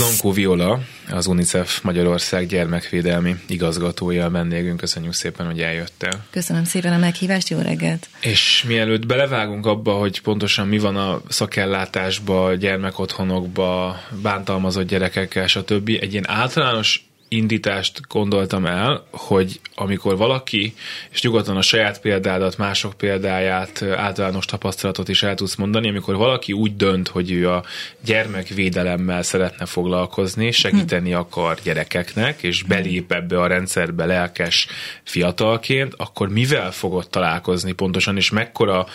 [0.00, 0.80] Szlonkó Viola,
[1.10, 4.76] az UNICEF Magyarország gyermekvédelmi igazgatója a vendégünk.
[4.76, 6.24] Köszönjük szépen, hogy eljöttél.
[6.30, 8.08] Köszönöm szépen a meghívást, jó reggelt!
[8.20, 15.88] És mielőtt belevágunk abba, hogy pontosan mi van a szakellátásba, gyermekotthonokba, bántalmazott gyerekekkel, stb.
[16.00, 20.74] Egy ilyen általános indítást gondoltam el, hogy amikor valaki,
[21.10, 26.52] és nyugodtan a saját példádat, mások példáját, általános tapasztalatot is el tudsz mondani, amikor valaki
[26.52, 27.64] úgy dönt, hogy ő a
[28.04, 34.66] gyermekvédelemmel szeretne foglalkozni, segíteni akar gyerekeknek, és belép ebbe a rendszerbe lelkes
[35.02, 38.86] fiatalként, akkor mivel fogod találkozni pontosan, és mekkora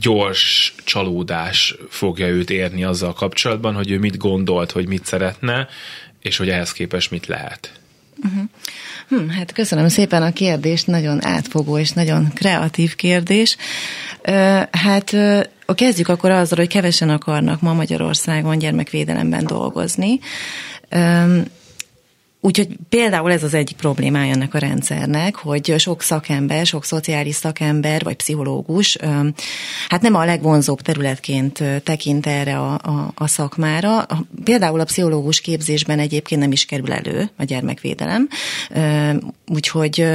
[0.00, 5.68] gyors csalódás fogja őt érni azzal kapcsolatban, hogy ő mit gondolt, hogy mit szeretne,
[6.24, 7.72] és hogy ehhez képest mit lehet?
[8.24, 8.42] Uh-huh.
[9.08, 13.56] Hm, hát köszönöm szépen a kérdést, nagyon átfogó és nagyon kreatív kérdés.
[14.70, 15.16] Hát
[15.74, 20.18] kezdjük akkor azzal, hogy kevesen akarnak ma Magyarországon gyermekvédelemben dolgozni.
[22.46, 28.02] Úgyhogy például ez az egyik problémája ennek a rendszernek, hogy sok szakember, sok szociális szakember
[28.02, 28.96] vagy pszichológus
[29.88, 34.06] hát nem a legvonzóbb területként tekint erre a, a, a szakmára.
[34.44, 38.28] Például a pszichológus képzésben egyébként nem is kerül elő a gyermekvédelem,
[39.46, 40.06] úgyhogy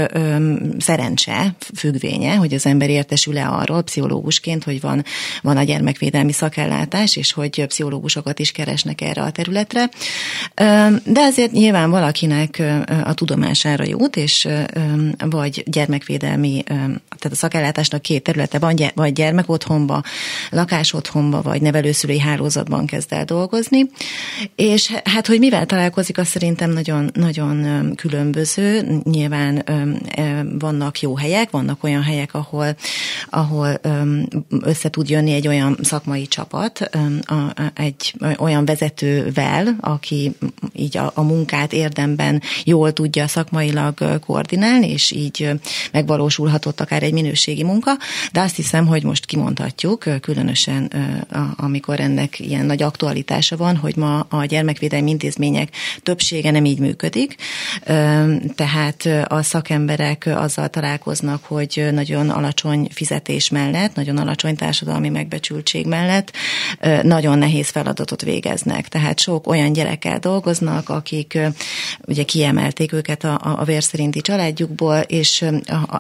[0.77, 5.03] szerencse függvénye, hogy az ember értesül-e arról pszichológusként, hogy van,
[5.41, 9.89] van a gyermekvédelmi szakellátás, és hogy pszichológusokat is keresnek erre a területre.
[11.03, 12.63] De azért nyilván valaki akinek
[13.03, 14.47] a tudomására jut, és
[15.29, 20.03] vagy gyermekvédelmi, tehát a szakellátásnak két területe van, vagy gyermekotthonba,
[20.49, 23.89] lakásotthonba, vagy nevelőszülői hálózatban kezd el dolgozni.
[24.55, 28.99] És hát, hogy mivel találkozik, az szerintem nagyon, nagyon különböző.
[29.03, 29.63] Nyilván
[30.59, 32.75] vannak jó helyek, vannak olyan helyek, ahol,
[33.29, 33.79] ahol
[34.61, 36.89] össze tud jönni egy olyan szakmai csapat,
[37.73, 40.35] egy olyan vezetővel, aki
[40.73, 45.49] így a, a munkát érdem érdemben jól tudja szakmailag koordinálni, és így
[45.91, 47.91] megvalósulhatott akár egy minőségi munka,
[48.31, 50.91] de azt hiszem, hogy most kimondhatjuk, különösen
[51.55, 55.69] amikor ennek ilyen nagy aktualitása van, hogy ma a gyermekvédelmi intézmények
[56.03, 57.35] többsége nem így működik,
[58.55, 66.31] tehát a szakemberek azzal találkoznak, hogy nagyon alacsony fizetés mellett, nagyon alacsony társadalmi megbecsültség mellett
[67.01, 68.87] nagyon nehéz feladatot végeznek.
[68.87, 71.37] Tehát sok olyan gyerekkel dolgoznak, akik
[72.07, 75.45] ugye kiemelték őket a, a vér szerinti családjukból, és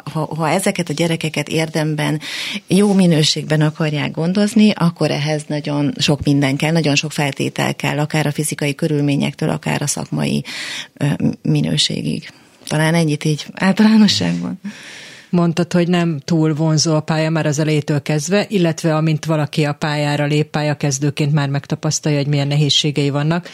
[0.03, 2.19] ha, ha ezeket a gyerekeket érdemben,
[2.67, 8.25] jó minőségben akarják gondozni, akkor ehhez nagyon sok minden kell, nagyon sok feltétel kell, akár
[8.25, 10.43] a fizikai körülményektől, akár a szakmai
[11.41, 12.29] minőségig.
[12.67, 14.59] Talán ennyit így általánosságban
[15.29, 19.73] mondtad, hogy nem túl vonzó a pálya már az elejétől kezdve, illetve amint valaki a
[19.73, 23.49] pályára lép pályakezdőként már megtapasztalja, hogy milyen nehézségei vannak,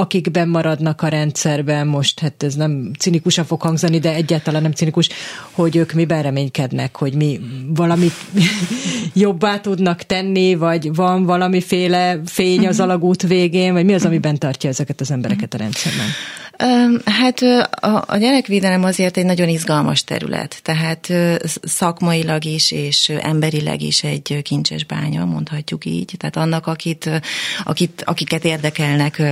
[0.00, 5.08] akik maradnak a rendszerben, most hát ez nem cinikusan fog hangzani, de egyáltalán nem cinikus,
[5.50, 8.14] hogy ők miben reménykednek, hogy mi valamit
[9.14, 14.70] jobbá tudnak tenni, vagy van valamiféle fény az alagút végén, vagy mi az, amiben tartja
[14.70, 16.06] ezeket az embereket a rendszerben?
[17.04, 17.40] Hát
[18.06, 21.12] a, gyerekvédelem azért egy nagyon izgalmas terület, tehát
[21.62, 26.14] szakmailag is és emberileg is egy kincses bánya, mondhatjuk így.
[26.18, 27.10] Tehát annak, akit,
[27.64, 29.22] akit, akiket érdekelnek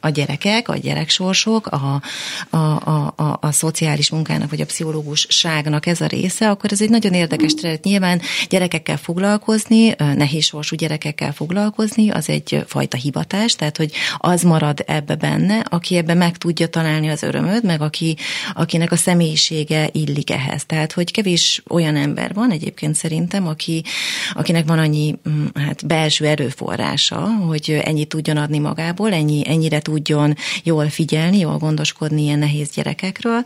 [0.00, 2.02] a gyerekek, a gyereksorsok, a,
[2.50, 6.90] a, a, a, a szociális munkának vagy a pszichológusságnak ez a része, akkor ez egy
[6.90, 7.84] nagyon érdekes terület.
[7.84, 14.82] Nyilván gyerekekkel foglalkozni, nehéz sorsú gyerekekkel foglalkozni, az egy fajta hivatás, tehát hogy az marad
[14.86, 18.16] ebbe benne, aki ebbe meg tudja találni az örömöt, meg aki,
[18.54, 20.64] akinek a személyisége illik ehhez.
[20.66, 23.84] Tehát, hogy kevés olyan ember van egyébként szerintem, aki,
[24.32, 30.34] akinek van annyi mm, hát belső erőforrása, hogy ennyit tudjon adni magából, ennyi, ennyire tudjon
[30.62, 33.42] jól figyelni, jól gondoskodni ilyen nehéz gyerekekről,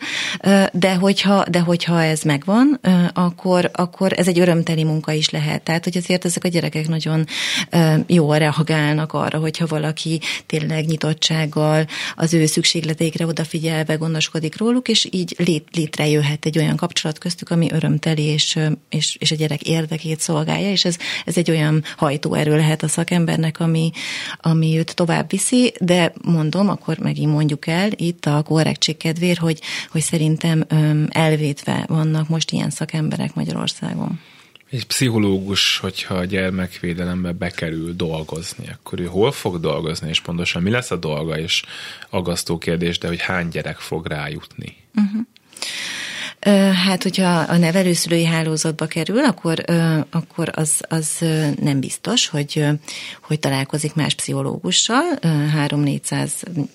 [0.73, 2.81] de hogyha, de hogyha ez megvan,
[3.13, 5.63] akkor, akkor ez egy örömteli munka is lehet.
[5.63, 7.27] Tehát, hogy azért ezek a gyerekek nagyon
[8.07, 11.87] jól reagálnak arra, hogyha valaki tényleg nyitottsággal
[12.17, 17.51] az ő szükséglet szükségleteikre odafigyelve gondoskodik róluk, és így lét, létrejöhet egy olyan kapcsolat köztük,
[17.51, 18.59] ami örömteli, és,
[18.89, 23.61] és, és a gyerek érdekét szolgálja, és ez, ez egy olyan hajtóerő lehet a szakembernek,
[23.61, 23.91] ami,
[24.41, 29.61] ami őt tovább viszi, de mondom, akkor megint mondjuk el itt a korrektség kedvér, hogy,
[29.91, 30.65] hogy szerintem
[31.09, 34.21] elvétve vannak most ilyen szakemberek Magyarországon.
[34.71, 40.71] Egy pszichológus, hogyha a gyermekvédelembe bekerül dolgozni, akkor ő hol fog dolgozni, és pontosan mi
[40.71, 41.63] lesz a dolga, és
[42.11, 44.77] agasztó kérdés, de hogy hány gyerek fog rájutni?
[44.95, 45.27] Uh-huh.
[46.87, 49.65] Hát, hogyha a nevelőszülői hálózatba kerül, akkor,
[50.11, 51.09] akkor az, az
[51.61, 52.65] nem biztos, hogy,
[53.23, 55.03] hogy találkozik más pszichológussal.
[55.21, 56.31] 3-400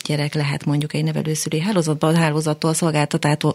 [0.06, 2.76] gyerek lehet mondjuk egy nevelőszülői hálózatban, a hálózattól,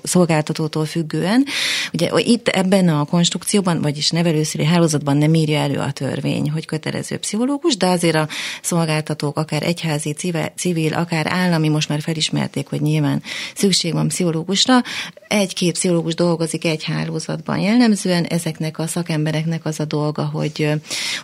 [0.03, 1.45] szolgáltatótól függően.
[1.93, 7.17] Ugye itt ebben a konstrukcióban, vagyis nevelőszülői hálózatban nem írja elő a törvény, hogy kötelező
[7.17, 8.29] pszichológus, de azért a
[8.63, 10.17] szolgáltatók, akár egyházi,
[10.57, 13.23] civil, akár állami, most már felismerték, hogy nyilván
[13.55, 14.83] szükség van pszichológusra,
[15.29, 20.71] egy-két pszichológus dolgozik egy hálózatban jellemzően, ezeknek a szakembereknek az a dolga, hogy,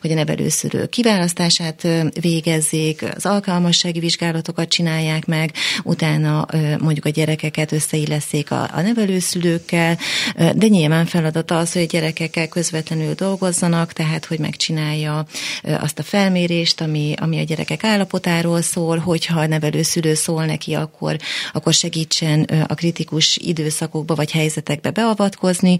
[0.00, 1.88] hogy a nevelőszülő kiválasztását
[2.20, 5.52] végezzék, az alkalmassági vizsgálatokat csinálják meg,
[5.82, 6.46] utána
[6.78, 9.98] mondjuk a gyerekeket összeilleszék a, a nevelőszülőkkel,
[10.36, 15.26] de nyilván feladata az, hogy a gyerekekkel közvetlenül dolgozzanak, tehát hogy megcsinálja
[15.62, 21.16] azt a felmérést, ami, ami a gyerekek állapotáról szól, hogyha a nevelőszülő szól neki, akkor,
[21.52, 24.30] akkor segítsen a kritikus időszakokba vagy
[24.66, 25.78] helyzetekbe beavatkozni,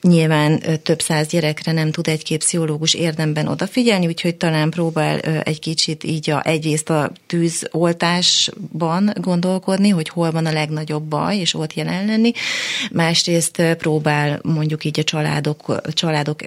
[0.00, 6.04] Nyilván több száz gyerekre nem tud egy-két pszichológus érdemben odafigyelni, úgyhogy talán próbál egy kicsit
[6.04, 12.06] így a, egyrészt a tűzoltásban gondolkodni, hogy hol van a legnagyobb baj, és ott jelen
[12.06, 12.32] lenni.
[12.92, 16.40] Másrészt próbál mondjuk így a családok, családok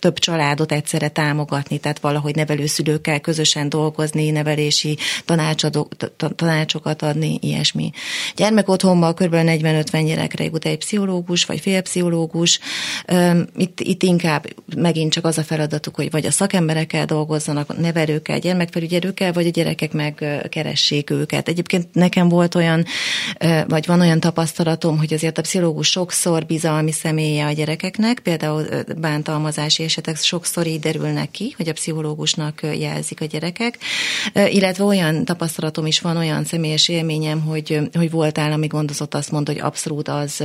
[0.00, 4.98] több családot egyszerre támogatni, tehát valahogy nevelőszülőkkel közösen dolgozni, nevelési
[6.36, 7.90] tanácsokat adni, ilyesmi.
[8.36, 9.34] Gyermekotthonban kb.
[9.34, 12.60] 40-50 gyerekre jut egy pszichológus, vagy félpszichológus.
[13.56, 19.32] Itt, itt inkább megint csak az a feladatuk, hogy vagy a szakemberekkel dolgozzanak, nevelőkkel, gyermekfelügyelőkkel,
[19.32, 21.48] vagy a gyerekek megkeressék őket.
[21.48, 22.84] Egyébként nekem volt olyan,
[23.66, 29.82] vagy van olyan tapasztalatom, hogy azért a pszichológus sokszor bizalmi személye a gyerekeknek, például bántalmazási
[29.90, 33.78] esetek sokszor így derülnek ki, hogy a pszichológusnak jelzik a gyerekek,
[34.34, 39.52] illetve olyan tapasztalatom is van, olyan személyes élményem, hogy, hogy volt állami gondozott, azt mondta,
[39.52, 40.44] hogy abszolút az,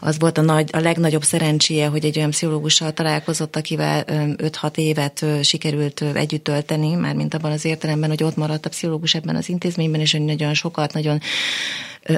[0.00, 5.24] az volt a, nagy, a legnagyobb szerencséje, hogy egy olyan pszichológussal találkozott, akivel 5-6 évet
[5.42, 9.48] sikerült együtt tölteni, már mint abban az értelemben, hogy ott maradt a pszichológus ebben az
[9.48, 11.20] intézményben, és hogy nagyon sokat, nagyon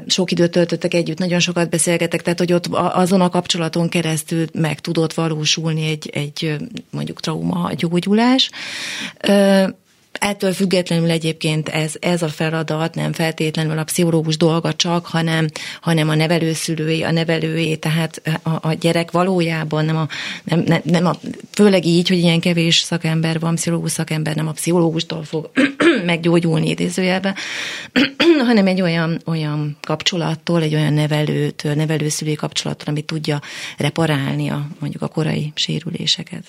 [0.07, 4.81] sok időt töltöttek együtt, nagyon sokat beszélgetek, tehát hogy ott azon a kapcsolaton keresztül meg
[4.81, 6.57] tudott valósulni egy, egy
[6.91, 8.51] mondjuk trauma gyógyulás.
[10.25, 15.47] Ettől függetlenül egyébként ez, ez a feladat nem feltétlenül a pszichológus dolga csak, hanem,
[15.81, 20.09] hanem a nevelőszülői, a nevelői, tehát a, a gyerek valójában nem a,
[20.45, 21.17] nem, nem, nem a,
[21.53, 25.51] főleg így, hogy ilyen kevés szakember van, pszichológus szakember nem a pszichológustól fog
[26.07, 27.35] meggyógyulni idézőjelbe,
[28.49, 33.41] hanem egy olyan, olyan kapcsolattól, egy olyan nevelőt, nevelőszülői kapcsolattól, ami tudja
[33.77, 36.45] reparálni a, mondjuk a korai sérüléseket.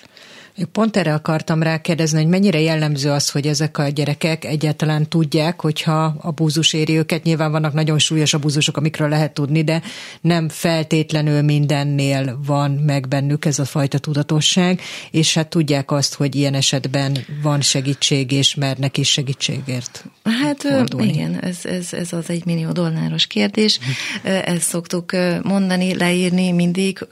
[0.71, 6.15] Pont erre akartam rákérdezni, hogy mennyire jellemző az, hogy ezek a gyerekek egyáltalán tudják, hogyha
[6.21, 7.23] abúzus éri őket.
[7.23, 9.81] Nyilván vannak nagyon súlyos abúzusok, amikről lehet tudni, de
[10.21, 14.81] nem feltétlenül mindennél van meg bennük ez a fajta tudatosság,
[15.11, 20.05] és hát tudják azt, hogy ilyen esetben van segítség, és mernek is segítségért.
[20.23, 21.13] Hát fordulni.
[21.13, 23.79] igen, ez, ez, ez az egy millió dolláros kérdés.
[24.23, 25.11] Ezt szoktuk
[25.43, 27.07] mondani, leírni mindig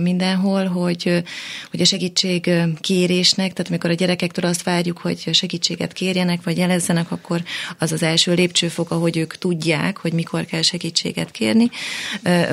[0.00, 1.22] mindenhol, hogy,
[1.70, 7.10] hogy a segítség kérésnek, tehát amikor a gyerekektől azt várjuk, hogy segítséget kérjenek, vagy jelezzenek,
[7.10, 7.42] akkor
[7.78, 11.70] az az első lépcsőfok, ahogy ők tudják, hogy mikor kell segítséget kérni.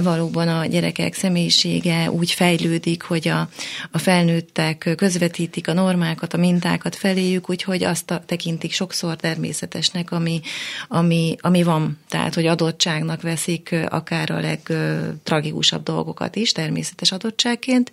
[0.02, 3.50] Valóban a gyerekek személyisége úgy fejlődik, hogy a,
[3.92, 10.42] a felnőttek közvetítik a normákat, a mintákat feléjük, úgyhogy azt tekintik sokszor természetesnek, ami,
[10.88, 11.98] ami, ami van.
[12.10, 17.92] Tehát, hogy adottságnak veszik akár a legtragikusabb dolgokat is, természetes adottságként.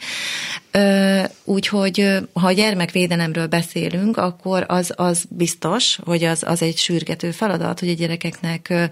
[1.44, 7.80] Úgyhogy ha a gyermekvédelemről beszélünk, akkor az, az biztos, hogy az, az egy sürgető feladat,
[7.80, 8.90] hogy a gyerekeknek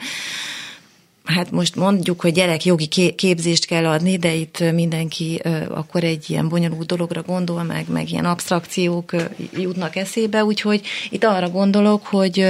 [1.25, 6.49] hát most mondjuk, hogy gyerek jogi képzést kell adni, de itt mindenki akkor egy ilyen
[6.49, 9.15] bonyolult dologra gondol, meg, meg ilyen abstrakciók
[9.57, 10.81] jutnak eszébe, úgyhogy
[11.11, 12.49] itt arra gondolok, hogy,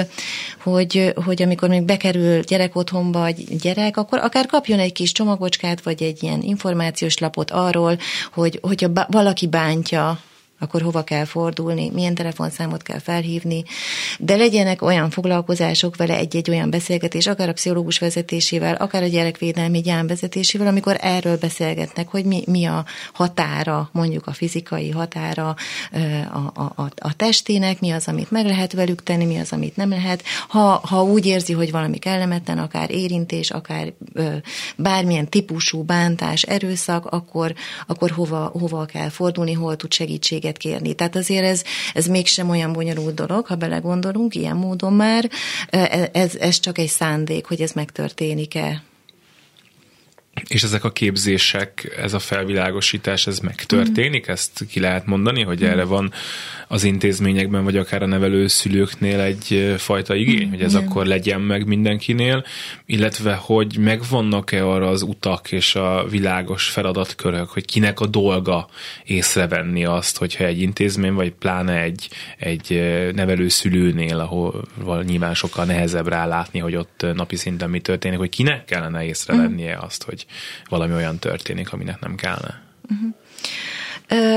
[0.62, 5.82] hogy, hogy amikor még bekerül gyerek otthonba egy gyerek, akkor akár kapjon egy kis csomagocskát,
[5.82, 7.98] vagy egy ilyen információs lapot arról,
[8.32, 10.18] hogy hogyha valaki bántja
[10.64, 13.64] akkor hova kell fordulni, milyen telefonszámot kell felhívni,
[14.18, 19.80] de legyenek olyan foglalkozások vele, egy-egy olyan beszélgetés, akár a pszichológus vezetésével, akár a gyerekvédelmi
[19.80, 25.56] gyám vezetésével, amikor erről beszélgetnek, hogy mi, mi a határa, mondjuk a fizikai határa
[26.32, 29.76] a, a, a, a testének, mi az, amit meg lehet velük tenni, mi az, amit
[29.76, 30.22] nem lehet.
[30.48, 33.92] Ha, ha úgy érzi, hogy valami kellemetlen, akár érintés, akár
[34.76, 37.54] bármilyen típusú bántás, erőszak, akkor,
[37.86, 40.94] akkor hova, hova kell fordulni, hol tud segítséget kérni.
[40.94, 41.62] Tehát azért ez,
[41.94, 45.30] ez mégsem olyan bonyolult dolog, ha belegondolunk, ilyen módon már,
[46.12, 48.82] ez, ez csak egy szándék, hogy ez megtörténik-e.
[50.48, 54.28] És ezek a képzések, ez a felvilágosítás, ez megtörténik?
[54.28, 54.32] Mm.
[54.32, 55.66] Ezt ki lehet mondani, hogy mm.
[55.66, 56.12] erre van
[56.68, 60.50] az intézményekben, vagy akár a nevelő szülőknél egy fajta igény, mm.
[60.50, 60.86] hogy ez Igen.
[60.86, 62.44] akkor legyen meg mindenkinél,
[62.86, 68.68] illetve hogy megvannak-e arra az utak és a világos feladatkörök, hogy kinek a dolga
[69.04, 72.68] észrevenni azt, hogyha egy intézmény, vagy pláne egy, egy
[73.14, 78.64] nevelő szülőnél, ahol nyilván sokkal nehezebb rálátni, hogy ott napi szinten mi történik, hogy kinek
[78.64, 80.26] kellene észrevennie azt, hogy
[80.68, 82.62] valami olyan történik, aminek nem kellene.
[82.90, 83.14] Uh-huh.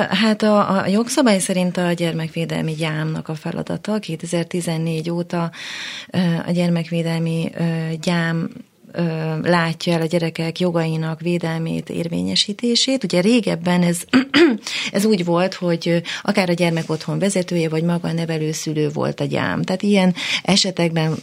[0.10, 5.52] Hát a, a jogszabály szerint a gyermekvédelmi gyámnak a feladata 2014 óta
[6.46, 7.52] a gyermekvédelmi
[8.02, 8.50] gyám
[9.44, 13.04] látja el a gyerekek jogainak védelmét, érvényesítését.
[13.04, 14.02] Ugye régebben ez,
[14.92, 19.26] ez úgy volt, hogy akár a gyermek otthon vezetője, vagy maga a nevelőszülő volt a
[19.26, 19.62] gyám.
[19.62, 21.16] Tehát ilyen esetekben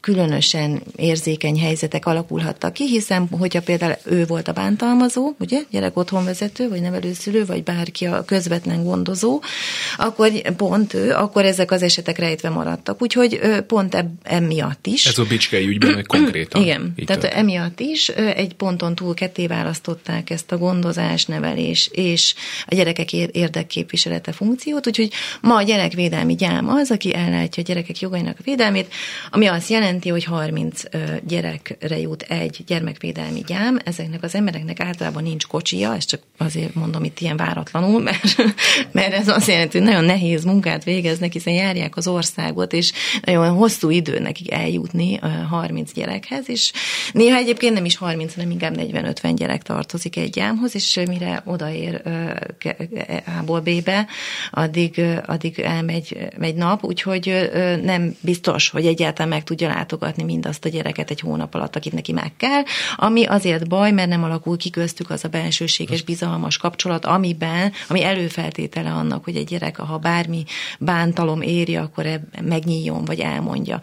[0.00, 6.24] különösen érzékeny helyzetek alakulhattak ki, hiszen hogyha például ő volt a bántalmazó, ugye, gyerek otthon
[6.24, 9.40] vezető, vagy nevelőszülő, vagy bárki a közvetlen gondozó,
[9.96, 13.02] akkor pont ő, akkor ezek az esetek rejtve maradtak.
[13.02, 15.06] Úgyhogy pont ebb, emiatt is.
[15.06, 16.62] Ez a bicskei ügyben, konkrétan.
[16.62, 17.42] Igen, tehát történt.
[17.42, 22.34] emiatt is egy ponton túl ketté választották ezt a gondozás, nevelés és
[22.66, 28.36] a gyerekek érdekképviselete funkciót, úgyhogy ma a gyerekvédelmi gyám az, aki ellátja a gyerekek jogainak
[28.38, 28.94] a védelmét,
[29.30, 30.82] ami azt jelenti, hogy 30
[31.26, 37.04] gyerekre jut egy gyermekvédelmi gyám, ezeknek az embereknek általában nincs kocsia, ezt csak azért mondom
[37.04, 38.36] itt ilyen váratlanul, mert,
[38.92, 42.92] mert ez azt jelenti, hogy nagyon nehéz munkát végeznek, hiszen járják az országot, és
[43.24, 46.72] nagyon hosszú idő nekik eljutni 30 gyerekhez, és
[47.12, 52.02] Néha egyébként nem is 30, hanem inkább 40-50 gyerek tartozik egy gyámhoz, és mire odaér
[53.38, 54.06] A-ból B-be,
[54.50, 57.50] addig, addig elmegy egy nap, úgyhogy
[57.82, 62.12] nem biztos, hogy egyáltalán meg tudja látogatni mindazt a gyereket egy hónap alatt, akit neki
[62.12, 62.62] meg kell,
[62.96, 68.02] ami azért baj, mert nem alakul ki köztük az a bensőséges, bizalmas kapcsolat, amiben, ami
[68.04, 70.44] előfeltétele annak, hogy egy gyerek, ha bármi
[70.78, 73.80] bántalom éri, akkor megnyíljon, vagy elmondja.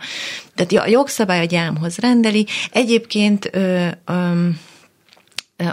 [0.55, 2.47] Tehát a jogszabály a gyámhoz rendeli.
[2.71, 4.47] Egyébként ö, ö,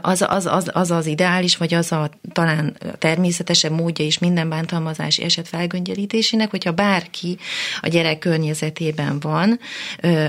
[0.00, 5.22] az az, az, az az ideális, vagy az a talán természetesebb módja is minden bántalmazási
[5.22, 7.38] eset felgöngyelítésének, hogyha bárki
[7.80, 9.58] a gyerek környezetében van,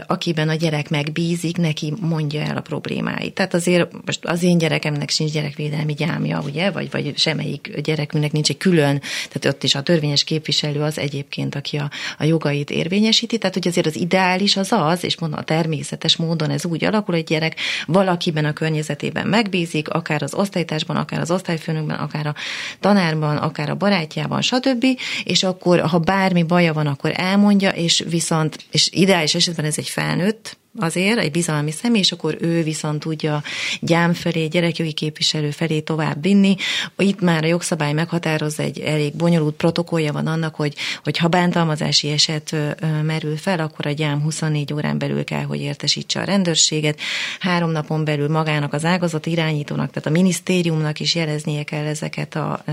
[0.07, 3.33] akiben a gyerek megbízik, neki mondja el a problémáit.
[3.33, 8.49] Tehát azért most az én gyerekemnek sincs gyerekvédelmi gyámja, ugye, vagy, vagy semmelyik gyerekünknek nincs
[8.49, 13.37] egy külön, tehát ott is a törvényes képviselő az egyébként, aki a, a jogait érvényesíti,
[13.37, 17.15] tehát hogy azért az ideális az az, és mondom, a természetes módon ez úgy alakul,
[17.15, 17.55] hogy gyerek
[17.85, 22.35] valakiben a környezetében meg megbízik, akár az osztálytársban, akár az osztályfőnökben, akár a
[22.79, 24.85] tanárban, akár a barátjában, stb.
[25.23, 29.89] És akkor, ha bármi baja van, akkor elmondja, és viszont, és ideális esetben ez egy
[29.89, 33.43] felnőtt, azért, egy bizalmi személy, és akkor ő viszont tudja
[33.79, 36.55] gyám felé, gyerekjogi képviselő felé tovább vinni.
[36.97, 42.09] Itt már a jogszabály meghatározza egy elég bonyolult protokollja van annak, hogy, hogy ha bántalmazási
[42.09, 42.55] eset
[43.03, 46.99] merül fel, akkor a gyám 24 órán belül kell, hogy értesítse a rendőrséget.
[47.39, 52.63] Három napon belül magának az ágazat irányítónak, tehát a minisztériumnak is jeleznie kell ezeket a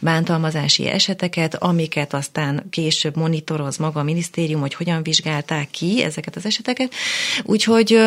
[0.00, 6.46] bántalmazási eseteket, amiket aztán később monitoroz maga a minisztérium, hogy hogyan vizsgálták ki ezeket az
[6.46, 6.92] eseteket,
[7.42, 7.98] Úgyhogy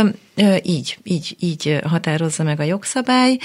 [0.63, 3.37] így, így, így határozza meg a jogszabály,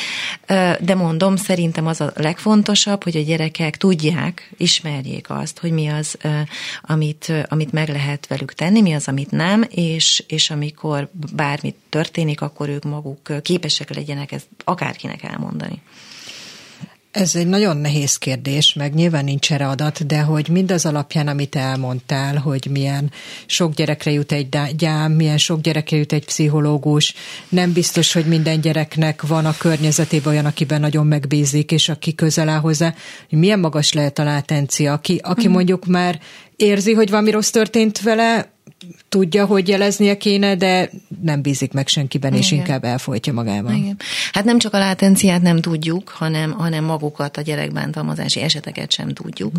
[0.81, 6.19] de mondom, szerintem az a legfontosabb, hogy a gyerekek tudják, ismerjék azt, hogy mi az,
[6.83, 12.41] amit, amit meg lehet velük tenni, mi az, amit nem, és, és amikor bármi történik,
[12.41, 15.83] akkor ők maguk képesek legyenek ezt akárkinek elmondani.
[17.13, 21.57] Ez egy nagyon nehéz kérdés, meg nyilván nincs erre adat, de hogy mindaz alapján, amit
[21.57, 23.11] elmondtál, hogy milyen
[23.47, 27.15] sok gyerekre jut egy gyám, milyen sok gyerekre jut egy pszichológus,
[27.49, 32.49] nem biztos, hogy minden gyereknek van a környezetében olyan, akiben nagyon megbízik, és aki közel
[32.49, 32.95] áll hozzá,
[33.29, 35.53] hogy milyen magas lehet a látencia, aki, aki mm.
[35.53, 36.21] mondjuk már
[36.57, 38.53] érzi, hogy valami rossz történt vele,
[39.09, 40.91] tudja, hogy jeleznie kéne, de,
[41.23, 42.65] nem bízik meg senkiben, és Igen.
[42.65, 43.75] inkább elfolytja magával.
[43.75, 43.97] Igen.
[44.33, 49.53] Hát nem csak a látenciát nem tudjuk, hanem, hanem magukat, a gyerekbántalmazási eseteket sem tudjuk.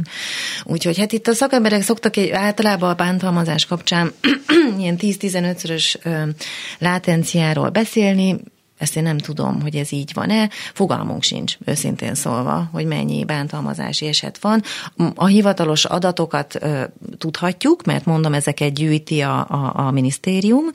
[0.64, 4.14] Úgyhogy hát itt a szakemberek szoktak egy, általában a bántalmazás kapcsán
[4.80, 6.24] ilyen 10-15-szörös ö,
[6.80, 8.36] látenciáról beszélni,
[8.84, 10.50] ezt én nem tudom, hogy ez így van-e.
[10.74, 14.62] Fogalmunk sincs, őszintén szólva, hogy mennyi bántalmazási eset van.
[15.16, 16.84] A hivatalos adatokat ö,
[17.18, 20.66] tudhatjuk, mert mondom, ezeket gyűjti a, a, a minisztérium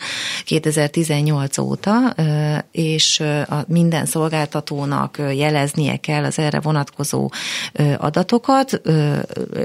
[0.44, 7.30] 2018 óta, ö, és a minden szolgáltatónak jeleznie kell az erre vonatkozó
[7.72, 8.80] ö, adatokat.
[8.82, 9.16] Ö,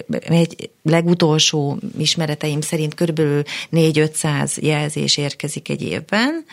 [0.10, 6.46] Egy legutolsó ismereteim szerint körülbelül 4-500 jelzés érkezik egy évben,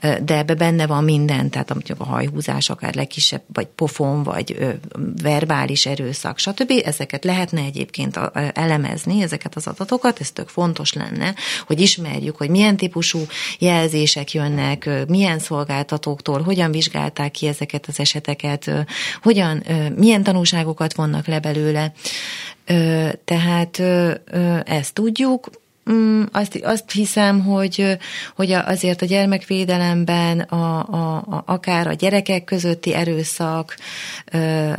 [0.00, 4.70] de ebbe benne van minden, tehát mondjuk a hajhúzás, akár legkisebb, vagy pofon, vagy ö,
[5.22, 6.72] verbális erőszak, stb.
[6.84, 8.20] Ezeket lehetne egyébként
[8.52, 11.34] elemezni, ezeket az adatokat, ez tök fontos lenne,
[11.66, 13.18] hogy ismerjük, hogy milyen típusú
[13.58, 18.70] jelzések jönnek, milyen szolgáltatóktól, hogyan vizsgálták ki ezeket az eseteket,
[19.22, 19.62] hogyan,
[19.96, 21.92] milyen tanulságokat vonnak le belőle.
[23.24, 23.78] Tehát
[24.64, 25.50] ezt tudjuk,
[25.92, 27.98] Mm, azt, azt hiszem, hogy,
[28.36, 33.76] hogy azért a gyermekvédelemben a, a, a, akár a gyerekek közötti erőszak,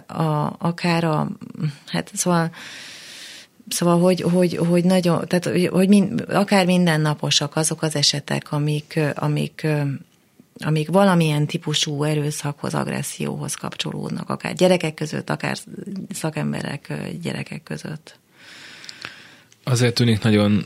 [0.08, 1.28] a, akár a,
[1.86, 2.52] hát szóval
[3.68, 9.68] Szóval, hogy, hogy, hogy nagyon, tehát, hogy mind, akár mindennaposak azok az esetek, amik, amik,
[10.58, 15.58] amik valamilyen típusú erőszakhoz, agresszióhoz kapcsolódnak, akár gyerekek között, akár
[16.10, 18.20] szakemberek gyerekek között.
[19.64, 20.66] Azért tűnik nagyon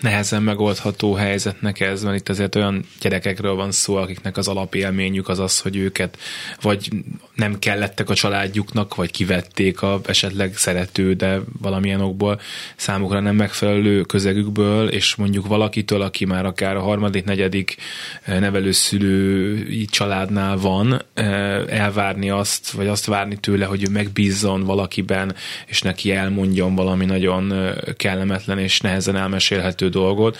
[0.00, 5.38] nehezen megoldható helyzetnek ez, mert itt azért olyan gyerekekről van szó, akiknek az alapélményük az
[5.38, 6.18] az, hogy őket
[6.60, 6.90] vagy
[7.34, 12.40] nem kellettek a családjuknak, vagy kivették a esetleg szerető, de valamilyen okból
[12.76, 17.76] számukra nem megfelelő közegükből, és mondjuk valakitől, aki már akár a harmadik, negyedik
[18.22, 25.34] eh, nevelőszülői családnál van, eh, elvárni azt, vagy azt várni tőle, hogy ő megbízzon valakiben,
[25.66, 30.38] és neki elmondjon valami nagyon eh, kellemetlen és nehezen elmesélhető dolgot,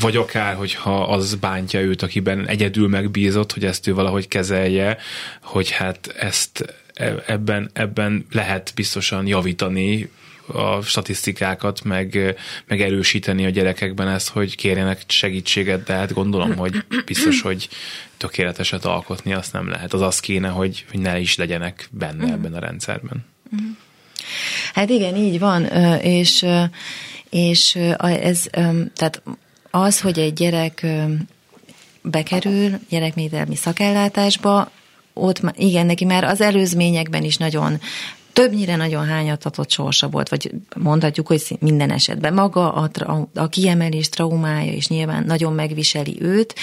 [0.00, 4.98] vagy akár, hogyha az bántja őt, akiben egyedül megbízott, hogy ezt ő valahogy kezelje,
[5.42, 10.10] hogy hát ezt e- ebben, ebben lehet biztosan javítani
[10.52, 16.84] a statisztikákat, meg, meg erősíteni a gyerekekben ezt, hogy kérjenek segítséget, de hát gondolom, hogy
[17.04, 17.68] biztos, hogy
[18.16, 19.92] tökéleteset alkotni azt nem lehet.
[19.92, 23.24] Az az kéne, hogy, hogy ne is legyenek benne ebben a rendszerben.
[24.74, 25.64] Hát igen, így van,
[26.02, 26.46] és,
[27.30, 28.42] és ez,
[28.94, 29.22] tehát
[29.70, 30.86] az, hogy egy gyerek
[32.02, 34.70] bekerül gyerekvédelmi szakellátásba,
[35.12, 37.80] ott igen, neki már az előzményekben is nagyon
[38.32, 42.34] többnyire nagyon hányatatott sorsa volt, vagy mondhatjuk, hogy minden esetben.
[42.34, 46.54] Maga a, tra- a kiemelés traumája is nyilván nagyon megviseli őt.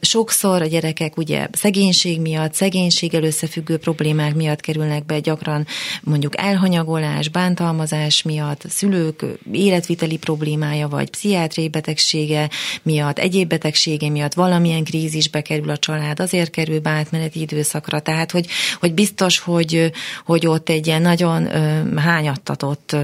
[0.00, 5.66] Sokszor a gyerekek ugye szegénység miatt, szegénységgel összefüggő problémák miatt kerülnek be, gyakran
[6.02, 12.50] mondjuk elhanyagolás, bántalmazás miatt, szülők életviteli problémája, vagy pszichiátriai betegsége
[12.82, 18.00] miatt, egyéb betegsége miatt valamilyen krízisbe kerül a család, azért kerül be átmeneti időszakra.
[18.00, 18.46] Tehát, hogy,
[18.80, 19.90] hogy biztos, hogy,
[20.24, 21.48] hogy ott egy ilyen nagyon
[21.96, 22.96] hányattatott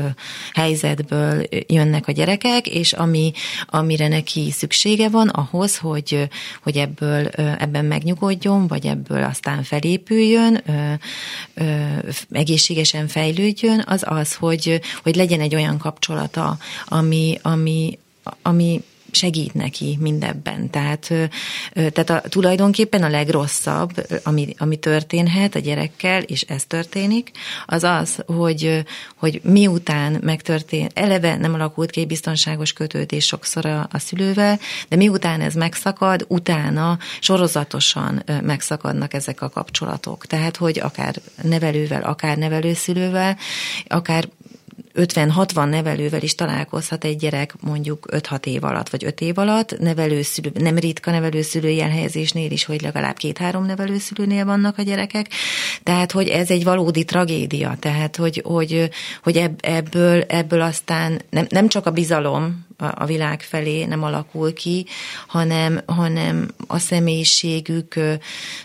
[0.55, 3.33] helyzetből jönnek a gyerekek, és ami,
[3.67, 6.29] amire neki szüksége van ahhoz, hogy,
[6.63, 7.27] hogy ebből
[7.59, 10.63] ebben megnyugodjon, vagy ebből aztán felépüljön,
[12.31, 17.99] egészségesen fejlődjön, az az, hogy, hogy legyen egy olyan kapcsolata, ami, ami,
[18.43, 18.83] ami
[19.17, 20.71] segít neki mindebben.
[20.71, 21.13] Tehát,
[21.73, 27.31] tehát a, tulajdonképpen a legrosszabb, ami, ami történhet a gyerekkel, és ez történik,
[27.67, 28.85] az az, hogy,
[29.17, 34.97] hogy miután megtörtént, eleve nem alakult ki egy biztonságos kötődés sokszor a, a szülővel, de
[34.97, 40.27] miután ez megszakad, utána sorozatosan megszakadnak ezek a kapcsolatok.
[40.27, 43.37] Tehát, hogy akár nevelővel, akár nevelőszülővel,
[43.87, 44.29] akár
[44.97, 50.51] 50-60 nevelővel is találkozhat egy gyerek mondjuk 5-6 év alatt, vagy 5 év alatt, nevelőszülő,
[50.55, 55.29] nem ritka nevelőszülői elhelyezésnél is, hogy legalább két-három nevelőszülőnél vannak a gyerekek,
[55.83, 58.91] tehát, hogy ez egy valódi tragédia, tehát, hogy, hogy,
[59.23, 64.53] hogy ebb, ebből, ebből aztán nem, nem csak a bizalom, a világ felé nem alakul
[64.53, 64.87] ki,
[65.27, 67.95] hanem, hanem a személyiségük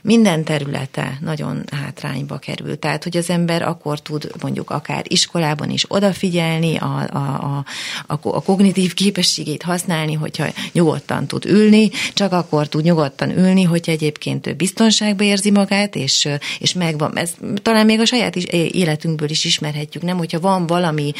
[0.02, 2.80] minden területe nagyon hátrányba kerül.
[2.80, 7.66] Tehát, hogy az ember akkor tud mondjuk akár iskolában is odafigyelni, a, a, a,
[8.08, 13.92] a, a kognitív képességét használni, hogyha nyugodtan tud ülni, csak akkor tud nyugodtan ülni, hogyha
[13.92, 16.28] egyébként ő biztonságban érzi magát, és,
[16.60, 17.18] és megvan.
[17.18, 20.18] Ez talán még a saját is, életünkből is ismerhetjük, nem?
[20.18, 21.12] Hogyha van valami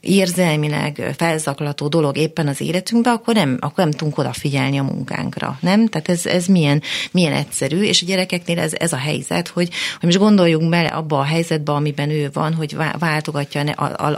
[0.00, 5.86] érzelmileg felzaklató dolog éppen az életünkben, akkor nem, akkor nem tudunk odafigyelni a munkánkra, nem?
[5.86, 10.08] Tehát ez, ez milyen, milyen egyszerű, és a gyerekeknél ez, ez a helyzet, hogy, hogy
[10.08, 13.62] most gondoljunk bele abba a helyzetbe, amiben ő van, hogy váltogatja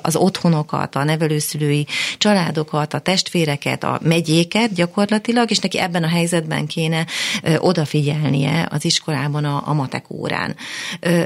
[0.03, 1.87] az otthonokat, a nevelőszülői
[2.19, 7.07] családokat, a testvéreket, a megyéket gyakorlatilag, és neki ebben a helyzetben kéne
[7.59, 10.57] odafigyelnie az iskolában a, a matek órán.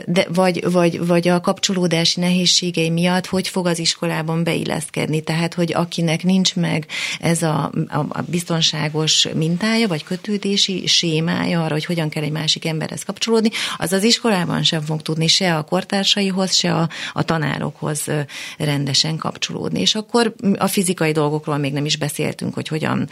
[0.06, 5.20] De, vagy, vagy, vagy a kapcsolódási nehézségei miatt, hogy fog az iskolában beilleszkedni.
[5.20, 6.86] Tehát, hogy akinek nincs meg
[7.20, 13.02] ez a, a, biztonságos mintája, vagy kötődési sémája arra, hogy hogyan kell egy másik emberhez
[13.02, 18.06] kapcsolódni, az az iskolában sem fog tudni se a kortársaihoz, se a, a tanárokhoz
[18.58, 19.80] rendesen kapcsolódni.
[19.80, 23.08] És akkor a fizikai dolgokról még nem is beszéltünk, hogy hogyan,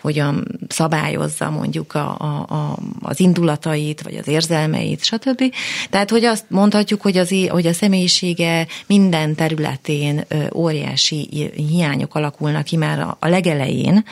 [0.00, 5.42] hogyan szabályozza mondjuk a, a, a, az indulatait, vagy az érzelmeit, stb.
[5.90, 10.24] Tehát, hogy azt mondhatjuk, hogy, az, hogy a személyisége minden területén
[10.66, 14.04] óriási hiányok alakulnak ki már a legelején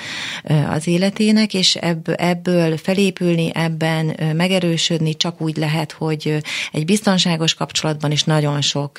[0.68, 6.36] az életének, és ebből felépülni, ebben megerősödni csak úgy lehet, hogy
[6.72, 8.98] egy biztonságos kapcsolatban is nagyon sok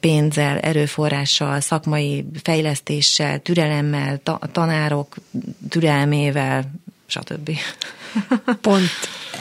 [0.00, 4.20] pénzzel, erőforrással, szakmai fejlesztéssel, türelemmel,
[4.52, 5.16] tanárok
[5.68, 6.72] türelmével,
[7.08, 7.50] stb.
[8.60, 8.90] Pont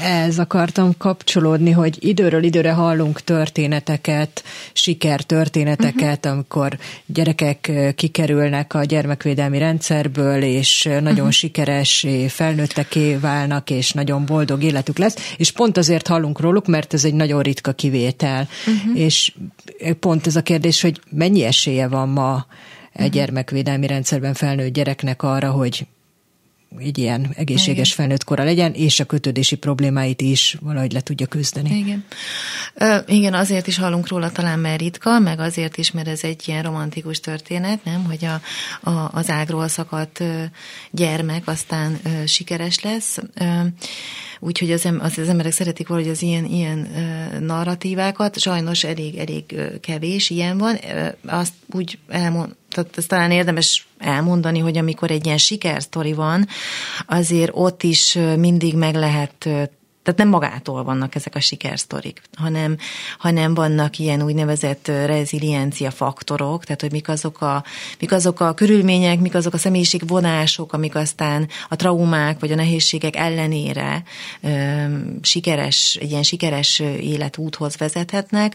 [0.03, 6.31] ez akartam kapcsolódni, hogy időről időre hallunk történeteket, sikertörténeteket, uh-huh.
[6.31, 11.29] amikor gyerekek kikerülnek a gyermekvédelmi rendszerből, és nagyon uh-huh.
[11.29, 17.05] sikeres felnőtteké válnak, és nagyon boldog életük lesz, és pont azért hallunk róluk, mert ez
[17.05, 18.47] egy nagyon ritka kivétel.
[18.67, 18.99] Uh-huh.
[18.99, 19.33] És
[19.99, 22.45] pont ez a kérdés, hogy mennyi esélye van ma
[22.93, 25.87] egy gyermekvédelmi rendszerben felnőtt gyereknek arra, hogy
[26.77, 27.97] egy ilyen egészséges Igen.
[27.97, 31.77] felnőtt kora legyen, és a kötődési problémáit is valahogy le tudja küzdeni.
[31.77, 32.05] Igen.
[32.73, 36.43] Ö, igen, azért is hallunk róla talán, mert ritka, meg azért is, mert ez egy
[36.45, 38.41] ilyen romantikus történet, nem, hogy a,
[38.89, 40.23] a, az ágról szakadt
[40.91, 43.17] gyermek aztán ö, sikeres lesz.
[43.33, 43.45] Ö,
[44.39, 46.87] úgyhogy az, az, az emberek szeretik valahogy az ilyen, ilyen
[47.39, 49.43] narratívákat, sajnos elég, elég
[49.81, 50.79] kevés ilyen van.
[51.25, 56.47] Azt úgy elmond, tehát ezt talán érdemes elmondani, hogy amikor egy ilyen sikersztori van,
[57.07, 59.49] azért ott is mindig meg lehet
[60.07, 62.77] tehát nem magától vannak ezek a sikersztorik, hanem,
[63.17, 67.63] hanem vannak ilyen úgynevezett reziliencia faktorok, tehát hogy mik azok, a,
[67.99, 73.15] mik azok a körülmények, mik azok a személyiségvonások, amik aztán a traumák vagy a nehézségek
[73.15, 74.03] ellenére
[74.41, 74.49] ö,
[75.21, 78.53] sikeres, egy ilyen sikeres életúthoz vezethetnek.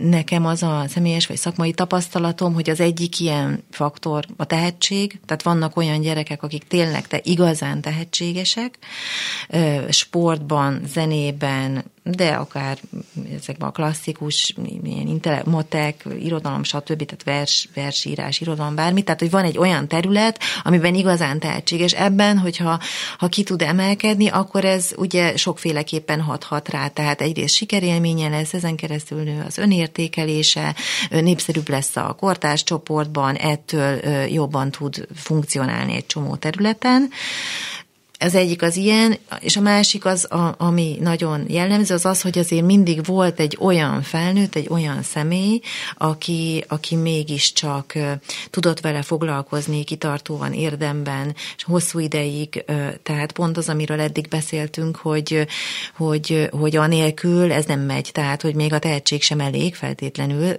[0.00, 5.42] Nekem az a személyes vagy szakmai tapasztalatom, hogy az egyik ilyen faktor a tehetség, tehát
[5.42, 8.78] vannak olyan gyerekek, akik tényleg te igazán tehetségesek,
[9.88, 12.78] sportban, irodalomban, zenében, de akár
[13.34, 19.44] ezekben a klasszikus, ilyen matek, irodalom, stb., tehát vers, versírás, irodalom, bármi, tehát hogy van
[19.44, 21.92] egy olyan terület, amiben igazán tehetséges.
[21.92, 22.80] Ebben, hogyha
[23.18, 28.76] ha ki tud emelkedni, akkor ez ugye sokféleképpen hathat rá, tehát egyrészt sikerélménye lesz, ezen
[28.76, 30.74] keresztül nő az önértékelése,
[31.10, 37.10] népszerűbb lesz a kortárs csoportban, ettől jobban tud funkcionálni egy csomó területen.
[38.24, 42.38] Az egyik az ilyen, és a másik az, a, ami nagyon jellemző, az az, hogy
[42.38, 45.60] azért mindig volt egy olyan felnőtt, egy olyan személy,
[45.96, 47.92] aki, aki mégiscsak
[48.50, 52.64] tudott vele foglalkozni kitartóan, érdemben, és hosszú ideig,
[53.02, 55.46] tehát pont az, amiről eddig beszéltünk, hogy,
[55.96, 60.56] hogy, hogy anélkül ez nem megy, tehát hogy még a tehetség sem elég feltétlenül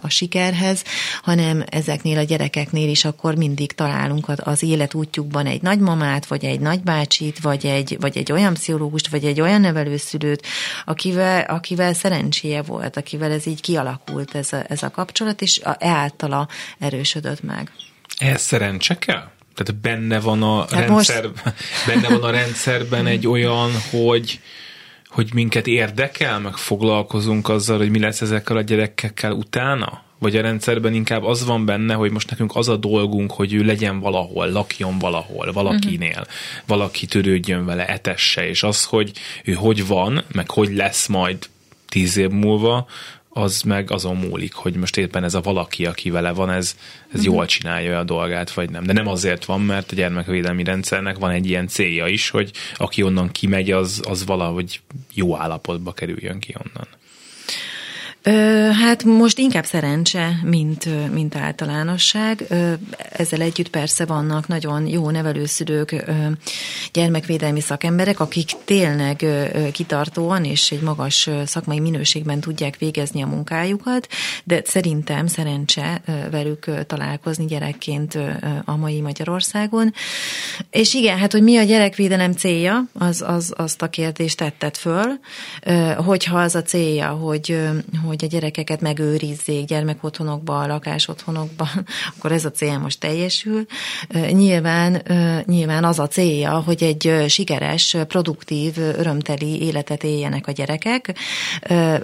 [0.00, 0.82] a sikerhez,
[1.22, 6.60] hanem ezeknél a gyerekeknél is akkor mindig találunk az élet útjukban egy nagymamát, vagy egy
[6.60, 10.46] nagy nagybácsit, vagy egy, vagy egy olyan pszichológust, vagy egy olyan nevelőszülőt,
[10.84, 15.76] akivel, akivel szerencséje volt, akivel ez így kialakult ez a, ez a kapcsolat, és a,
[15.78, 17.72] e általa erősödött meg.
[18.18, 19.28] Ez szerencse kell?
[19.54, 21.54] Tehát benne van a, hát rendszer, most...
[21.86, 24.40] benne van a rendszerben egy olyan, hogy
[25.08, 30.02] hogy minket érdekel, meg foglalkozunk azzal, hogy mi lesz ezekkel a gyerekekkel utána?
[30.18, 33.62] Vagy a rendszerben inkább az van benne, hogy most nekünk az a dolgunk, hogy ő
[33.62, 36.26] legyen valahol, lakjon valahol, valakinél, uh-huh.
[36.66, 39.12] valaki törődjön vele, etesse, és az, hogy
[39.44, 41.48] ő hogy van, meg hogy lesz majd
[41.88, 42.86] tíz év múlva,
[43.28, 46.76] az meg azon múlik, hogy most éppen ez a valaki, aki vele van, ez,
[47.08, 47.34] ez uh-huh.
[47.34, 48.84] jól csinálja a dolgát, vagy nem.
[48.84, 53.02] De nem azért van, mert a gyermekvédelmi rendszernek van egy ilyen célja is, hogy aki
[53.02, 54.80] onnan kimegy, az, az valahogy
[55.14, 56.88] jó állapotba kerüljön ki onnan.
[58.82, 62.46] Hát most inkább szerencse, mint, mint általánosság.
[63.12, 66.04] Ezzel együtt persze vannak nagyon jó nevelőszülők,
[66.92, 69.24] gyermekvédelmi szakemberek, akik tényleg
[69.72, 74.08] kitartóan és egy magas szakmai minőségben tudják végezni a munkájukat,
[74.44, 78.18] de szerintem szerencse velük találkozni gyerekként
[78.64, 79.92] a mai Magyarországon.
[80.70, 85.06] És igen, hát hogy mi a gyerekvédelem célja, az, az, azt a kérdést tetted föl,
[85.96, 87.58] hogyha az a célja, hogy,
[88.06, 91.68] hogy a gyerekeket megőrizzék gyermekotthonokba, lakásotthonokba,
[92.16, 93.66] akkor ez a cél most teljesül.
[94.30, 95.02] Nyilván,
[95.46, 101.14] nyilván az a célja, hogy egy sikeres, produktív, örömteli életet éljenek a gyerekek.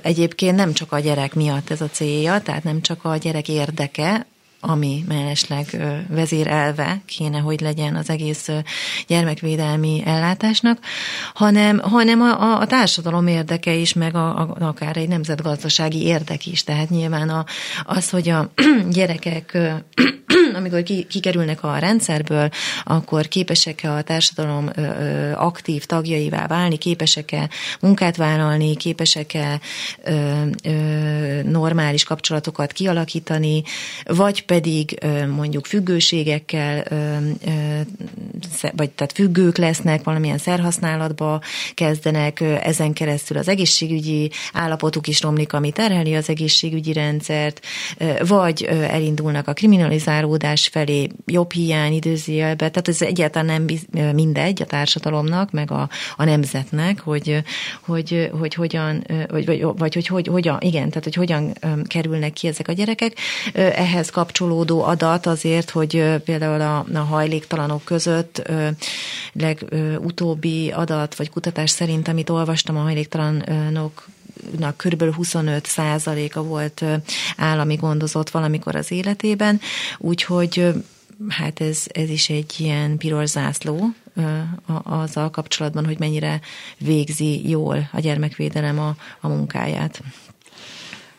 [0.03, 4.27] Egyébként nem csak a gyerek miatt ez a célja, tehát nem csak a gyerek érdeke,
[4.67, 5.67] ami mellesleg
[6.09, 8.49] vezérelve kéne, hogy legyen az egész
[9.07, 10.79] gyermekvédelmi ellátásnak,
[11.35, 16.65] hanem, hanem a, a társadalom érdeke is, meg a, a, akár egy nemzetgazdasági érdek is.
[16.65, 17.45] Tehát nyilván a,
[17.85, 18.51] az, hogy a
[18.91, 19.59] gyerekek
[20.55, 22.49] amikor ki, kikerülnek a rendszerből,
[22.85, 24.71] akkor képesek-e a társadalom
[25.35, 27.49] aktív tagjaivá válni, képesek-e
[27.81, 29.61] munkát vállalni, képesek-e
[31.45, 33.63] normális kapcsolatokat kialakítani,
[34.05, 34.99] vagy pedig
[35.35, 36.85] mondjuk függőségekkel,
[38.77, 41.41] vagy tehát függők lesznek, valamilyen szerhasználatba
[41.75, 47.61] kezdenek, ezen keresztül az egészségügyi állapotuk is romlik, ami terheli az egészségügyi rendszert,
[48.27, 55.51] vagy elindulnak a kriminalizálódás felé, jobb hiány időzélbe, tehát ez egyáltalán nem mindegy a társadalomnak,
[55.51, 57.43] meg a, a nemzetnek, hogy,
[57.81, 61.53] hogy, hogy hogyan, vagy, vagy, vagy hogy, hogy hogyan, igen, tehát hogy hogyan
[61.87, 63.13] kerülnek ki ezek a gyerekek.
[63.55, 68.51] Ehhez kapcsolódó adat azért, hogy például a, a hajléktalanok között
[69.33, 74.09] legutóbbi adat vagy kutatás szerint, amit olvastam a hajléktalanok
[74.77, 75.15] kb.
[75.15, 76.85] 25 százaléka volt
[77.37, 79.61] állami gondozott valamikor az életében,
[79.99, 80.75] úgyhogy
[81.29, 83.87] hát ez, ez is egy ilyen piros zászló
[84.83, 86.41] azzal kapcsolatban, hogy mennyire
[86.79, 90.03] végzi jól a gyermekvédelem a, a munkáját.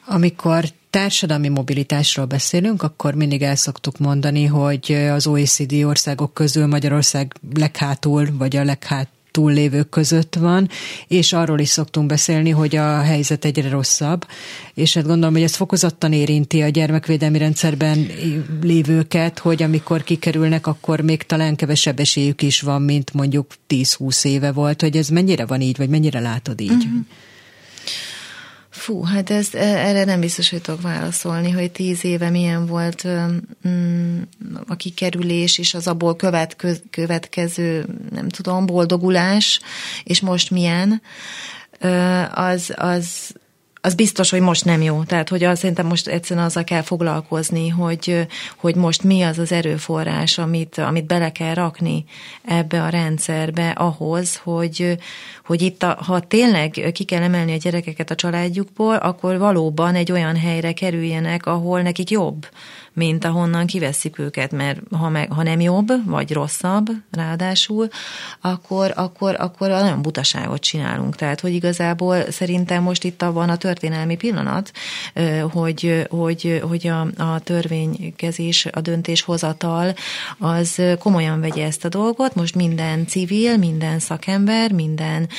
[0.06, 7.34] Amikor társadalmi mobilitásról beszélünk, akkor mindig el szoktuk mondani, hogy az OECD országok közül Magyarország
[7.54, 10.70] leghátul, vagy a leghát túllévők között van,
[11.08, 14.28] és arról is szoktunk beszélni, hogy a helyzet egyre rosszabb,
[14.74, 18.08] és hát gondolom, hogy ez fokozottan érinti a gyermekvédelmi rendszerben
[18.62, 24.52] lévőket, hogy amikor kikerülnek, akkor még talán kevesebb esélyük is van, mint mondjuk 10-20 éve
[24.52, 26.72] volt, hogy ez mennyire van így, vagy mennyire látod így?
[26.72, 27.06] Uh-huh.
[28.76, 33.08] Fú, hát ez, e, erre nem biztos, hogy tudok válaszolni, hogy tíz éve milyen volt
[33.68, 34.22] mm,
[34.68, 39.60] a kikerülés, és az abból következő, következő, nem tudom, boldogulás,
[40.04, 41.02] és most milyen,
[42.34, 43.36] az, az,
[43.86, 45.04] az biztos, hogy most nem jó.
[45.04, 49.52] Tehát, hogy azt szerintem most egyszerűen azzal kell foglalkozni, hogy, hogy most mi az az
[49.52, 52.06] erőforrás, amit, amit bele kell rakni
[52.46, 54.98] ebbe a rendszerbe ahhoz, hogy,
[55.46, 60.12] hogy itt, a, ha tényleg ki kell emelni a gyerekeket a családjukból, akkor valóban egy
[60.12, 62.48] olyan helyre kerüljenek, ahol nekik jobb
[62.96, 67.88] mint ahonnan kiveszik őket, mert ha, meg, ha nem jobb, vagy rosszabb ráadásul,
[68.42, 71.16] akkor, akkor, akkor nagyon butaságot csinálunk.
[71.16, 74.72] Tehát, hogy igazából szerintem most itt van a történelmi pillanat,
[75.52, 79.94] hogy, hogy, hogy a, a törvénykezés, a döntéshozatal
[80.38, 82.36] az komolyan vegye ezt a dolgot.
[82.36, 85.30] Most minden civil, minden szakember, minden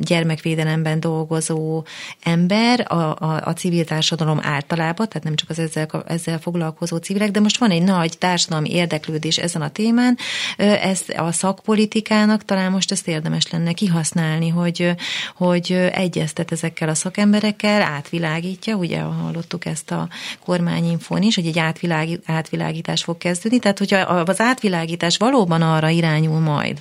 [0.00, 1.84] gyermekvédelemben dolgozó
[2.22, 6.96] ember, a, a, a civil társadalom általában, tehát nem csak az ezzel, ezzel ezzel foglalkozó
[6.96, 10.18] civilek, de most van egy nagy társadalmi érdeklődés ezen a témán.
[10.56, 14.94] Ez a szakpolitikának talán most ezt érdemes lenne kihasználni, hogy,
[15.36, 20.08] hogy egyeztet ezekkel a szakemberekkel, átvilágítja, ugye hallottuk ezt a
[20.44, 26.40] kormányinfón is, hogy egy átvilág, átvilágítás fog kezdődni, tehát hogyha az átvilágítás valóban arra irányul
[26.40, 26.80] majd,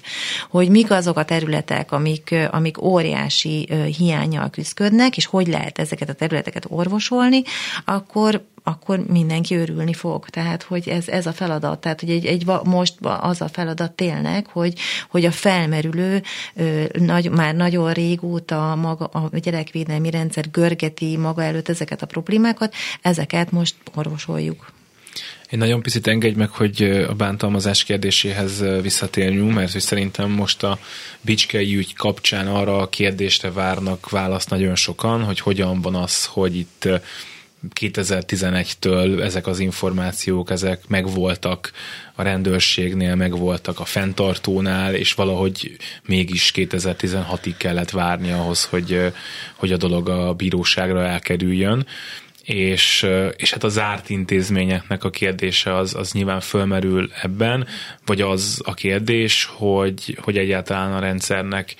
[0.50, 6.14] hogy mik azok a területek, amik, amik óriási hiányjal küzdködnek, és hogy lehet ezeket a
[6.14, 7.42] területeket orvosolni,
[7.86, 10.30] akkor akkor mindenki örülni fog.
[10.30, 14.48] Tehát, hogy ez, ez a feladat, tehát, hogy egy, egy, most az a feladat tényleg,
[14.48, 14.74] hogy,
[15.10, 16.24] hogy a felmerülő,
[16.94, 23.52] nagy, már nagyon régóta maga, a gyerekvédelmi rendszer görgeti maga előtt ezeket a problémákat, ezeket
[23.52, 24.72] most orvosoljuk.
[25.50, 30.80] Én nagyon picit engedj meg, hogy a bántalmazás kérdéséhez visszatérjünk, mert hogy szerintem most a
[31.22, 36.56] Bicskei ügy kapcsán arra a kérdésre várnak választ nagyon sokan, hogy hogyan van az, hogy
[36.56, 36.88] itt
[37.80, 41.72] 2011-től ezek az információk, ezek megvoltak
[42.16, 49.14] a rendőrségnél, megvoltak a fenntartónál, és valahogy mégis 2016-ig kellett várni ahhoz, hogy,
[49.56, 51.86] hogy a dolog a bíróságra elkerüljön.
[52.44, 57.68] És, és hát a zárt intézményeknek a kérdése az, az nyilván fölmerül ebben,
[58.06, 61.76] vagy az a kérdés, hogy, hogy egyáltalán a rendszernek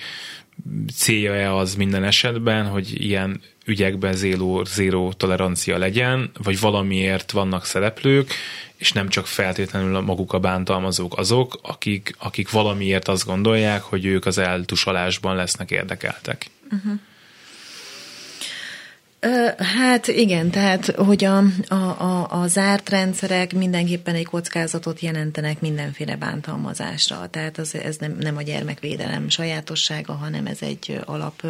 [0.96, 8.34] célja-e az minden esetben, hogy ilyen ügyekben zéró, zéró tolerancia legyen, vagy valamiért vannak szereplők,
[8.76, 14.26] és nem csak feltétlenül maguk a bántalmazók azok, akik, akik valamiért azt gondolják, hogy ők
[14.26, 16.50] az eltusalásban lesznek érdekeltek.
[16.72, 17.00] Uh-huh.
[19.58, 26.16] Hát igen, tehát hogy a, a, a, a zárt rendszerek mindenképpen egy kockázatot jelentenek mindenféle
[26.16, 27.28] bántalmazásra.
[27.32, 31.44] Tehát az, ez nem, nem a gyermekvédelem sajátossága, hanem ez egy alap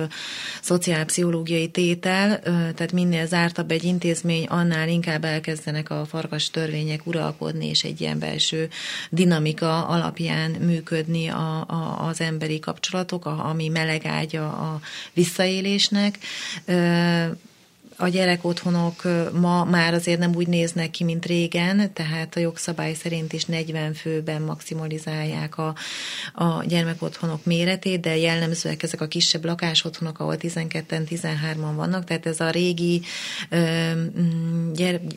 [0.62, 2.40] szociálpszichológiai tétel.
[2.44, 8.20] Tehát minél zártabb egy intézmény, annál inkább elkezdenek a farkas törvények uralkodni, és egy ilyen
[8.20, 8.70] belső
[9.10, 14.80] dinamika alapján működni a, a, az emberi kapcsolatok, a, ami melegágya a
[15.14, 16.18] visszaélésnek
[17.98, 19.02] a gyerekotthonok
[19.34, 23.94] ma már azért nem úgy néznek ki, mint régen, tehát a jogszabály szerint is 40
[23.94, 25.76] főben maximalizálják a,
[26.34, 32.40] a gyermekotthonok méretét, de jellemzőek ezek a kisebb lakásotthonok, ahol 12-en, 13-an vannak, tehát ez
[32.40, 33.02] a régi,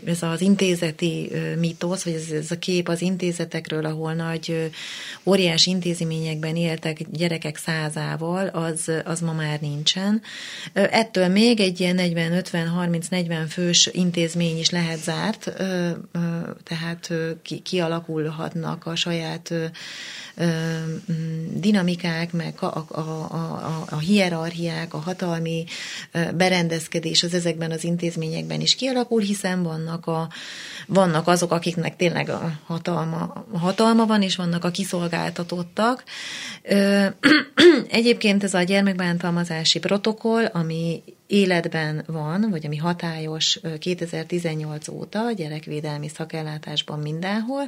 [0.04, 4.70] ez az intézeti mítosz, vagy ez a kép az intézetekről, ahol nagy,
[5.24, 10.22] óriás intézményekben éltek gyerekek százával, az, az ma már nincsen.
[10.72, 15.52] Ettől még egy ilyen 40-50 30-40 fős intézmény is lehet zárt,
[16.62, 17.12] tehát
[17.62, 19.52] kialakulhatnak a saját
[21.54, 25.64] dinamikák, meg a, a, a, a hierarchiák, a hatalmi
[26.34, 30.28] berendezkedés az ezekben az intézményekben is kialakul, hiszen vannak, a,
[30.86, 36.04] vannak azok, akiknek tényleg a hatalma, a hatalma van, és vannak a kiszolgáltatottak.
[37.88, 46.98] Egyébként ez a gyermekbántalmazási protokoll, ami életben van, vagy ami hatályos 2018 óta gyerekvédelmi szakellátásban
[46.98, 47.66] mindenhol,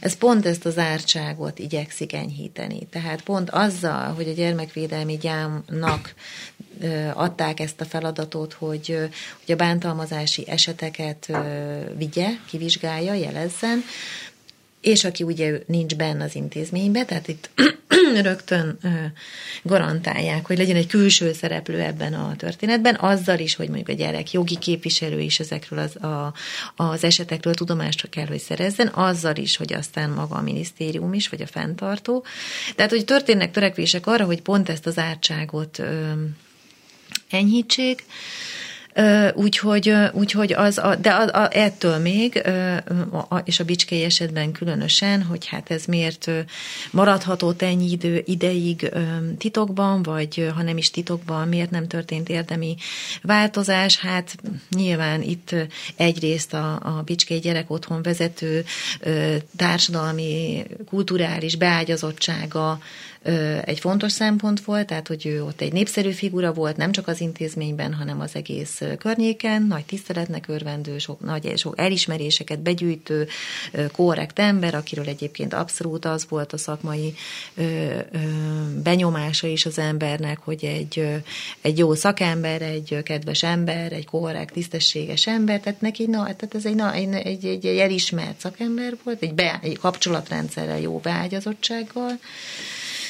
[0.00, 2.86] ez pont ezt az ártságot igyekszik enyhíteni.
[2.90, 6.14] Tehát pont azzal, hogy a gyermekvédelmi gyámnak
[7.12, 8.98] adták ezt a feladatot, hogy,
[9.44, 11.32] hogy a bántalmazási eseteket
[11.96, 13.82] vigye, kivizsgálja, jelezzen,
[14.84, 17.50] és aki ugye nincs benne az intézményben, tehát itt
[18.22, 18.78] rögtön
[19.62, 24.32] garantálják, hogy legyen egy külső szereplő ebben a történetben, azzal is, hogy mondjuk a gyerek
[24.32, 26.34] jogi képviselő is ezekről az, a,
[26.76, 31.42] az esetekről tudomást kell, hogy szerezzen, azzal is, hogy aztán maga a minisztérium is, vagy
[31.42, 32.24] a fenntartó.
[32.74, 35.82] Tehát, hogy történnek törekvések arra, hogy pont ezt az ártságot
[37.30, 38.04] enyhítsék,
[39.34, 42.42] Úgyhogy, úgyhogy az, a, de a, a, ettől még,
[43.44, 46.30] és a bicskei esetben különösen, hogy hát ez miért
[46.90, 48.90] maradhatott ennyi idő, ideig
[49.38, 52.76] titokban, vagy ha nem is titokban, miért nem történt érdemi
[53.22, 54.36] változás, hát
[54.76, 55.54] nyilván itt
[55.96, 58.64] egyrészt a, a Bicskei Gyerek Otthon vezető
[59.56, 62.78] társadalmi, kulturális beágyazottsága
[63.64, 67.20] egy fontos szempont volt, tehát hogy ő ott egy népszerű figura volt, nem csak az
[67.20, 73.28] intézményben, hanem az egész környéken, nagy tiszteletnek örvendő, sok, nagy, sok elismeréseket begyűjtő,
[73.92, 77.14] korrekt ember, akiről egyébként abszolút az volt a szakmai
[78.82, 81.22] benyomása is az embernek, hogy egy,
[81.60, 86.66] egy jó szakember, egy kedves ember, egy korrekt, tisztességes ember, tehát neki, na, tehát ez
[86.66, 92.18] egy, na, egy, egy, egy, egy elismert szakember volt, egy, be, egy kapcsolatrendszerrel jó beágyazottsággal,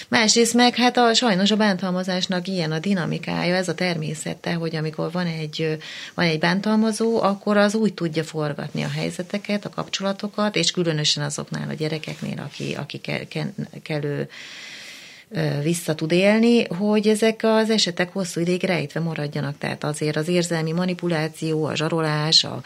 [0.08, 5.12] Másrészt meg hát a, sajnos a bántalmazásnak ilyen a dinamikája, ez a természete, hogy amikor
[5.12, 5.78] van egy,
[6.14, 11.68] van egy bántalmazó, akkor az úgy tudja forgatni a helyzeteket, a kapcsolatokat, és különösen azoknál
[11.68, 14.28] a gyerekeknél, aki, aki kell, kell, kellő
[15.62, 19.58] vissza tud élni, hogy ezek az esetek hosszú ideig rejtve maradjanak.
[19.58, 22.62] Tehát azért az érzelmi manipuláció, a zsarolás, a,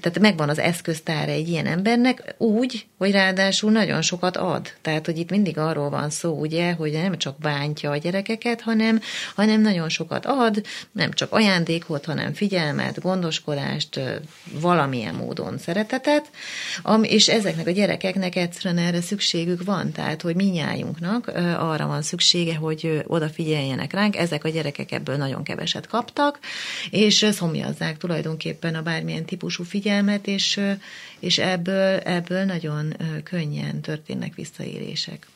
[0.00, 4.72] tehát megvan az eszköztára egy ilyen embernek úgy, hogy ráadásul nagyon sokat ad.
[4.82, 9.00] Tehát, hogy itt mindig arról van szó, ugye, hogy nem csak bántja a gyerekeket, hanem,
[9.34, 14.00] hanem nagyon sokat ad, nem csak ajándékot, hanem figyelmet, gondoskodást,
[14.60, 16.30] valamilyen módon szeretetet,
[17.02, 21.26] és ezeknek a gyerekeknek egyszerűen erre szükségük van, tehát, hogy minnyájunknak
[21.58, 24.16] arra van szüksége, hogy odafigyeljenek ránk.
[24.16, 26.38] Ezek a gyerekek ebből nagyon keveset kaptak,
[26.90, 30.60] és szomjazzák tulajdonképpen a bármilyen típusú figyelmet, és,
[31.18, 35.26] és ebből, ebből nagyon könnyen történnek visszaélések.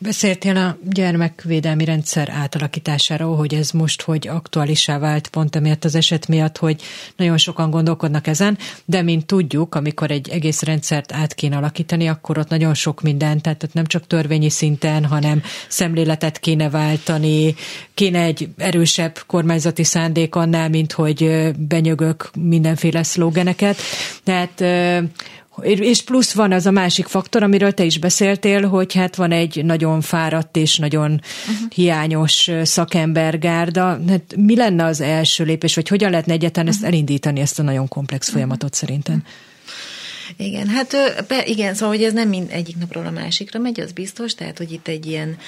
[0.00, 6.28] Beszéltél a gyermekvédelmi rendszer átalakításáról, hogy ez most hogy aktuálisá vált pont emiatt az eset
[6.28, 6.82] miatt, hogy
[7.16, 12.38] nagyon sokan gondolkodnak ezen, de mint tudjuk, amikor egy egész rendszert át kéne alakítani, akkor
[12.38, 17.54] ott nagyon sok minden, tehát ott nem csak törvényi szinten, hanem szemléletet kéne váltani,
[17.94, 23.76] kéne egy erősebb kormányzati szándék annál, mint hogy benyögök mindenféle szlógeneket.
[24.24, 24.62] Tehát
[25.62, 29.64] és plusz van az a másik faktor, amiről te is beszéltél, hogy hát van egy
[29.64, 31.70] nagyon fáradt és nagyon uh-huh.
[31.74, 34.00] hiányos szakembergárda.
[34.08, 36.84] Hát mi lenne az első lépés, vagy hogyan lehetne egyáltalán uh-huh.
[36.84, 38.78] ezt elindítani, ezt a nagyon komplex folyamatot uh-huh.
[38.78, 39.22] szerintem?
[40.40, 40.96] Igen, hát
[41.44, 44.72] igen, szóval hogy ez nem mind egyik napról a másikra megy, az biztos, tehát hogy
[44.72, 45.38] itt egy ilyen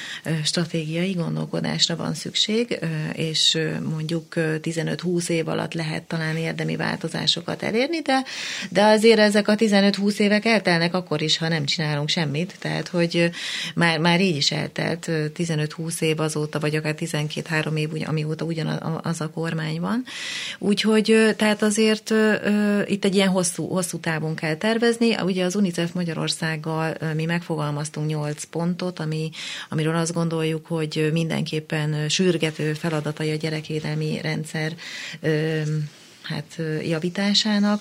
[0.44, 2.78] stratégiai gondolkodásra van szükség,
[3.12, 3.58] és
[3.90, 8.24] mondjuk 15-20 év alatt lehet talán érdemi változásokat elérni, de,
[8.70, 13.30] de azért ezek a 15-20 évek eltelnek akkor is, ha nem csinálunk semmit, tehát hogy
[13.74, 19.30] már, már így is eltelt 15-20 év azóta, vagy akár 12-3 év, amióta ugyanaz a
[19.30, 20.04] kormány van.
[20.58, 22.14] Úgyhogy tehát azért
[22.86, 25.22] itt egy ilyen hosszú, hosszú távon kell tervezni, tervezni.
[25.22, 29.30] Ugye az UNICEF Magyarországgal mi megfogalmaztunk nyolc pontot, ami,
[29.68, 34.72] amiről azt gondoljuk, hogy mindenképpen sürgető feladatai a gyerekvédelmi rendszer
[36.22, 37.80] hát javításának.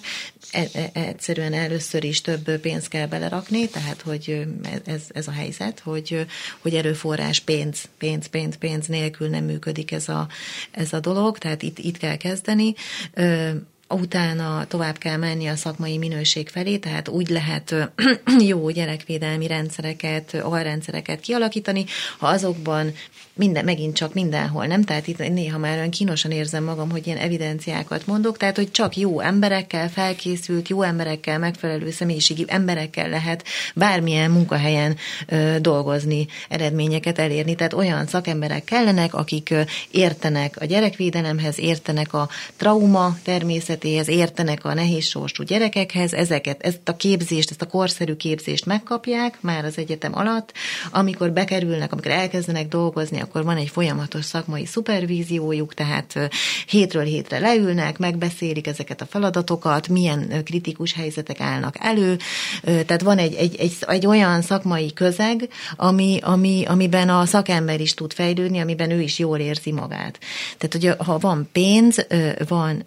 [0.51, 4.47] E, e, egyszerűen először is több pénzt kell belerakni, tehát hogy
[4.85, 6.25] ez, ez a helyzet, hogy,
[6.59, 10.27] hogy erőforrás pénz, pénz, pénz, pénz nélkül nem működik ez a,
[10.71, 12.73] ez a dolog, tehát itt, itt kell kezdeni
[13.89, 17.75] utána tovább kell menni a szakmai minőség felé, tehát úgy lehet
[18.51, 21.85] jó gyerekvédelmi rendszereket, alrendszereket kialakítani,
[22.17, 22.93] ha azokban
[23.39, 24.83] minden, megint csak mindenhol, nem?
[24.83, 28.97] Tehát itt néha már olyan kínosan érzem magam, hogy ilyen evidenciákat mondok, tehát hogy csak
[28.97, 33.43] jó emberekkel, felkészült, jó emberekkel, megfelelő személyiségi emberekkel lehet
[33.75, 34.95] bármilyen munkahelyen
[35.27, 37.55] ö, dolgozni, eredményeket elérni.
[37.55, 39.53] Tehát olyan szakemberek kellenek, akik
[39.91, 43.17] értenek a gyerekvédelemhez, értenek a trauma
[43.79, 49.37] természetéhez, értenek a nehéz sorsú gyerekekhez, ezeket, ezt a képzést, ezt a korszerű képzést megkapják
[49.41, 50.53] már az egyetem alatt,
[50.91, 56.29] amikor bekerülnek, amikor elkezdenek dolgozni, akkor van egy folyamatos szakmai szupervíziójuk, tehát
[56.67, 62.17] hétről hétre leülnek, megbeszélik ezeket a feladatokat, milyen kritikus helyzetek állnak elő,
[62.63, 67.93] tehát van egy, egy, egy, egy olyan szakmai közeg, ami, ami, amiben a szakember is
[67.93, 70.19] tud fejlődni, amiben ő is jól érzi magát.
[70.57, 72.07] Tehát, hogy ha van pénz,
[72.47, 72.83] van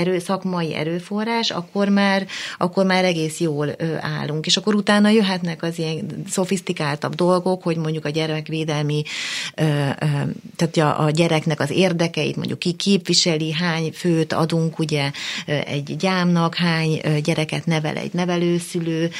[0.00, 2.26] erő, szakmai erőforrás, akkor már,
[2.58, 4.46] akkor már egész jól állunk.
[4.46, 9.02] És akkor utána jöhetnek az ilyen szofisztikáltabb dolgok, hogy mondjuk a gyermekvédelmi
[10.56, 15.10] tehát a, a gyereknek az érdekeit, mondjuk ki képviseli, hány főt adunk ugye
[15.46, 19.10] egy gyámnak, hány gyereket nevel egy nevelőszülő,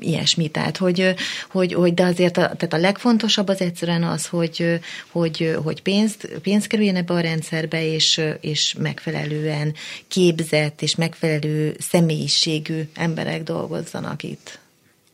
[0.00, 0.48] ilyesmi.
[0.48, 1.14] Tehát, hogy,
[1.50, 6.28] hogy, hogy de azért a, tehát a legfontosabb az egyszerűen az, hogy, hogy, hogy pénzt,
[6.42, 9.74] pénz kerüljen ebbe a rendszerbe, és, és megfelelően
[10.08, 14.58] képzett és megfelelő személyiségű emberek dolgozzanak itt.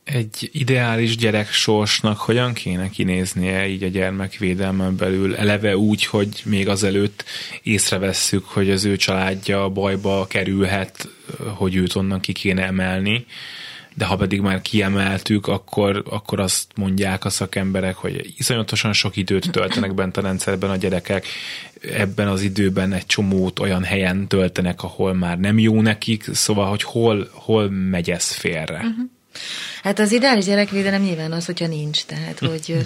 [0.04, 6.68] Egy ideális gyerek sorsnak hogyan kéne kinéznie így a gyermekvédelmen belül, eleve úgy, hogy még
[6.68, 7.24] azelőtt
[7.62, 11.08] észrevesszük, hogy az ő családja bajba kerülhet,
[11.54, 13.26] hogy őt onnan ki kéne emelni,
[13.96, 19.50] de ha pedig már kiemeltük, akkor, akkor azt mondják a szakemberek, hogy iszonyatosan sok időt
[19.50, 21.26] töltenek bent a rendszerben a gyerekek,
[21.80, 26.82] ebben az időben egy csomót olyan helyen töltenek, ahol már nem jó nekik, szóval, hogy
[26.82, 28.74] hol, hol megy ez félre.
[28.74, 29.10] Uh-huh.
[29.82, 32.76] Hát az ideális gyerekvédelem nyilván az, hogyha nincs, tehát hogy,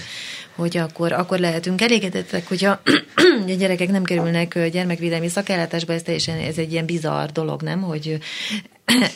[0.54, 2.80] hogy akkor, akkor lehetünk elégedettek, hogyha
[3.46, 8.18] a gyerekek nem kerülnek gyermekvédelmi szakellátásba, ez teljesen ez egy ilyen bizarr dolog, nem, hogy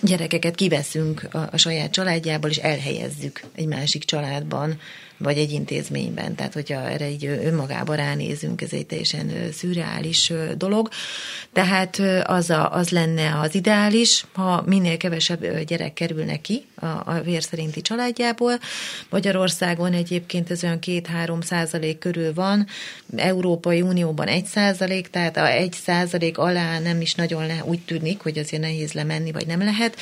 [0.03, 4.79] gyerekeket kiveszünk a, a saját családjából, és elhelyezzük egy másik családban,
[5.25, 6.35] vagy egy intézményben.
[6.35, 10.89] Tehát, hogyha erre így önmagában ránézünk, ez egy teljesen szürreális dolog.
[11.53, 17.20] Tehát az, a, az lenne az ideális, ha minél kevesebb gyerek kerülne ki a, a
[17.25, 18.59] vér szerinti családjából.
[19.11, 22.66] Magyarországon egyébként ez olyan 2-3 százalék körül van,
[23.16, 28.20] Európai Unióban 1 százalék, tehát a 1 százalék alá nem is nagyon le, úgy tűnik,
[28.20, 29.97] hogy azért nehéz lemenni, vagy nem lehet,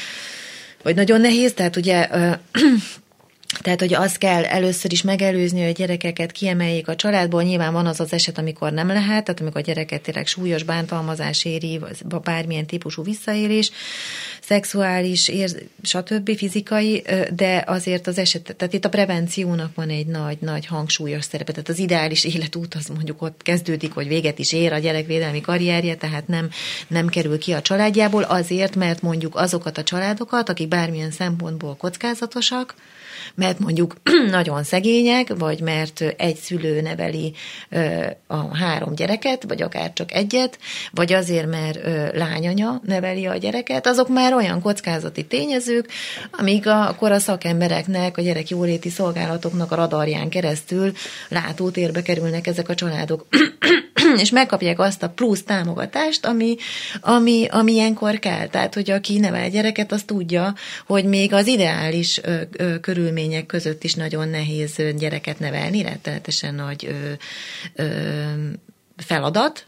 [0.83, 2.09] vagy nagyon nehéz, tehát ugye
[3.61, 7.43] tehát, hogy azt kell először is megelőzni, hogy a gyerekeket kiemeljék a családból.
[7.43, 11.45] Nyilván van az az eset, amikor nem lehet, tehát amikor a gyereket tényleg súlyos bántalmazás
[11.45, 11.81] éri,
[12.25, 13.71] bármilyen típusú visszaélés,
[14.43, 15.51] szexuális, ér,
[15.83, 16.37] stb.
[16.37, 17.03] fizikai,
[17.35, 21.53] de azért az eset, tehát itt a prevenciónak van egy nagy-nagy hangsúlyos szerepe.
[21.53, 25.95] Tehát az ideális életút az mondjuk ott kezdődik, hogy véget is ér a gyerekvédelmi karrierje,
[25.95, 26.51] tehát nem,
[26.89, 32.75] nem kerül ki a családjából azért, mert mondjuk azokat a családokat, akik bármilyen szempontból kockázatosak,
[33.35, 33.95] mert mondjuk
[34.31, 37.33] nagyon szegények, vagy mert egy szülő neveli
[38.27, 40.59] a három gyereket, vagy akár csak egyet,
[40.91, 41.79] vagy azért, mert
[42.15, 45.89] lányanya neveli a gyereket, azok már olyan kockázati tényezők,
[46.31, 50.93] amíg akkor a szakembereknek, a gyerek jóléti szolgálatoknak a radarján keresztül
[51.29, 53.27] látótérbe kerülnek ezek a családok,
[54.23, 56.57] és megkapják azt a plusz támogatást, ami,
[57.01, 58.47] ami, ami ilyenkor kell.
[58.47, 60.55] Tehát, hogy aki nevel gyereket, az tudja,
[60.87, 66.87] hogy még az ideális ö, körülmény körülmények között is nagyon nehéz gyereket nevelni, rettenetesen nagy
[66.87, 67.13] ö,
[67.75, 68.33] ö,
[68.97, 69.67] feladat,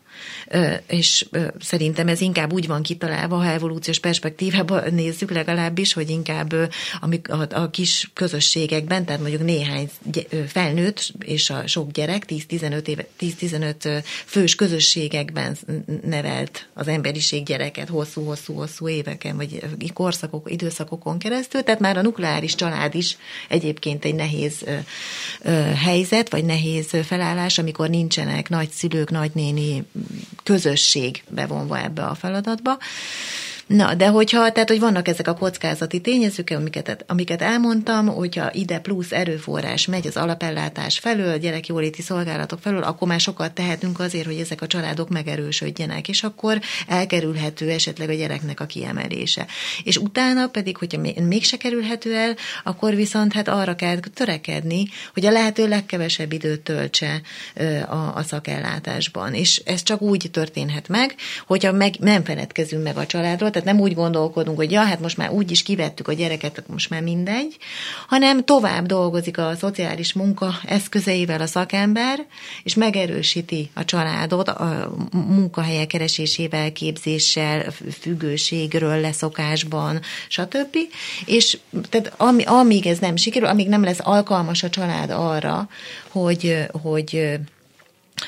[0.87, 1.27] és
[1.61, 6.53] szerintem ez inkább úgy van kitalálva, ha evolúciós perspektívában nézzük legalábbis, hogy inkább
[7.29, 9.91] a, a kis közösségekben, tehát mondjuk néhány
[10.47, 15.57] felnőtt és a sok gyerek, 10-15 éve, 10-15 fős közösségekben
[16.05, 19.63] nevelt az emberiség gyereket hosszú-hosszú-hosszú éveken, vagy
[19.93, 23.17] korszakok, időszakokon keresztül, tehát már a nukleáris család is
[23.49, 24.65] egyébként egy nehéz
[25.77, 29.85] helyzet, vagy nehéz felállás, amikor nincsenek nagyszülők, nagynéni
[30.43, 32.79] közösség bevonva ebbe a feladatba.
[33.67, 38.79] Na, de hogyha, tehát, hogy vannak ezek a kockázati tényezők, amiket, amiket elmondtam, hogyha ide
[38.79, 44.39] plusz erőforrás megy az alapellátás felől, gyerekjóléti szolgálatok felől, akkor már sokat tehetünk azért, hogy
[44.39, 49.47] ezek a családok megerősödjenek, és akkor elkerülhető esetleg a gyereknek a kiemelése.
[49.85, 55.31] És utána pedig, hogyha mégse kerülhető el, akkor viszont hát arra kell törekedni, hogy a
[55.31, 57.21] lehető legkevesebb időt töltse
[57.89, 59.35] a, a szakellátásban.
[59.35, 61.15] És ez csak úgy történhet meg,
[61.47, 65.17] hogyha meg, nem feledkezünk meg a családról, tehát nem úgy gondolkodunk, hogy ja, hát most
[65.17, 67.57] már úgy is kivettük a gyereket, most már mindegy,
[68.09, 72.27] hanem tovább dolgozik a szociális munka eszközeivel a szakember,
[72.63, 80.77] és megerősíti a családot a munkahelyek keresésével, képzéssel, függőségről, leszokásban, stb.
[81.25, 82.13] És tehát
[82.47, 85.69] amíg ez nem sikerül, amíg nem lesz alkalmas a család arra,
[86.09, 87.39] hogy, hogy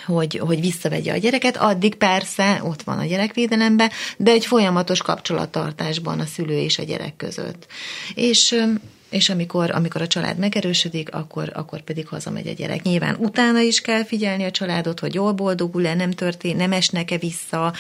[0.07, 6.21] hogy, hogy visszavegye a gyereket, addig persze ott van a gyerekvédelemben, de egy folyamatos kapcsolattartásban
[6.21, 7.67] a szülő és a gyerek között.
[8.15, 8.65] És
[9.09, 12.83] és amikor, amikor a család megerősödik, akkor, akkor pedig hazamegy a gyerek.
[12.83, 17.75] Nyilván utána is kell figyelni a családot, hogy jól boldogul-e, nem történt, nem esnek-e vissza,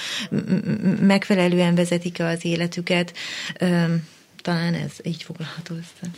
[1.00, 3.12] megfelelően vezetik-e az életüket.
[4.42, 6.10] Talán ez így foglalható össze.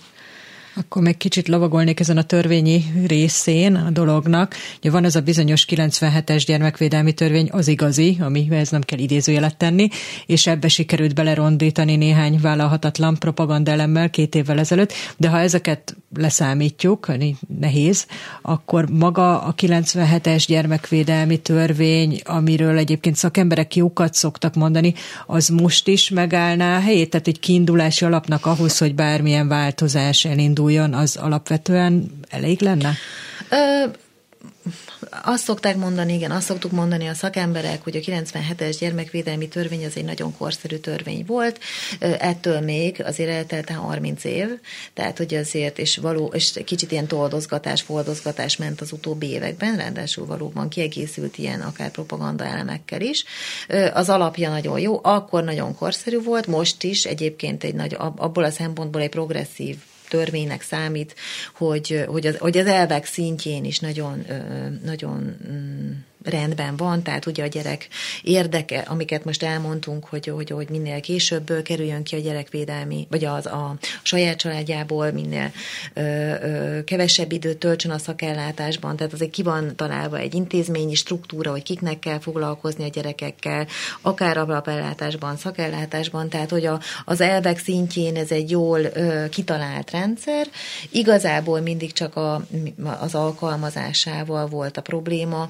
[0.79, 4.55] Akkor meg kicsit lovagolnék ezen a törvényi részén a dolognak.
[4.79, 9.57] Ugye van ez a bizonyos 97-es gyermekvédelmi törvény, az igazi, ami ez nem kell idézőjelet
[9.57, 9.89] tenni,
[10.27, 17.13] és ebbe sikerült belerondítani néhány vállalhatatlan propagandelemmel két évvel ezelőtt, de ha ezeket leszámítjuk,
[17.61, 18.07] nehéz,
[18.43, 24.95] akkor maga a 97-es gyermekvédelmi törvény, amiről egyébként szakemberek jókat szoktak mondani,
[25.27, 30.67] az most is megállná a helyét, tehát egy kiindulási alapnak ahhoz, hogy bármilyen változás elindul
[30.69, 32.95] induljon, az alapvetően elég lenne?
[33.51, 33.85] Ö,
[35.25, 39.97] azt szokták mondani, igen, azt szoktuk mondani a szakemberek, hogy a 97-es gyermekvédelmi törvény az
[39.97, 41.59] egy nagyon korszerű törvény volt,
[41.99, 44.49] ettől még azért eltelt 30 év,
[44.95, 50.27] tehát hogy azért, és, való, és kicsit ilyen toldozgatás, fordozgatás ment az utóbbi években, ráadásul
[50.27, 53.25] valóban kiegészült ilyen akár propaganda elemekkel is.
[53.93, 58.51] Az alapja nagyon jó, akkor nagyon korszerű volt, most is egyébként egy nagy, abból a
[58.51, 59.77] szempontból egy progresszív
[60.09, 61.15] törvénynek számít,
[61.55, 64.25] hogy, hogy, az, hogy az elvek szintjén is nagyon,
[64.85, 65.93] nagyon mm,
[66.25, 67.89] rendben van, tehát ugye a gyerek
[68.23, 73.47] érdeke, amiket most elmondtunk, hogy, hogy, hogy minél később kerüljön ki a gyerekvédelmi, vagy az
[73.47, 75.53] a saját családjából minél
[75.95, 81.51] ö, ö, kevesebb időt töltsön a szakellátásban, tehát azért ki van találva egy intézményi struktúra,
[81.51, 83.67] hogy kiknek kell foglalkozni a gyerekekkel,
[84.01, 90.47] akár alapellátásban, szakellátásban, tehát hogy a, az elvek szintjén ez egy jól ö, kitalált rendszer.
[90.91, 92.47] Igazából mindig csak a,
[93.01, 95.49] az alkalmazásával volt a probléma,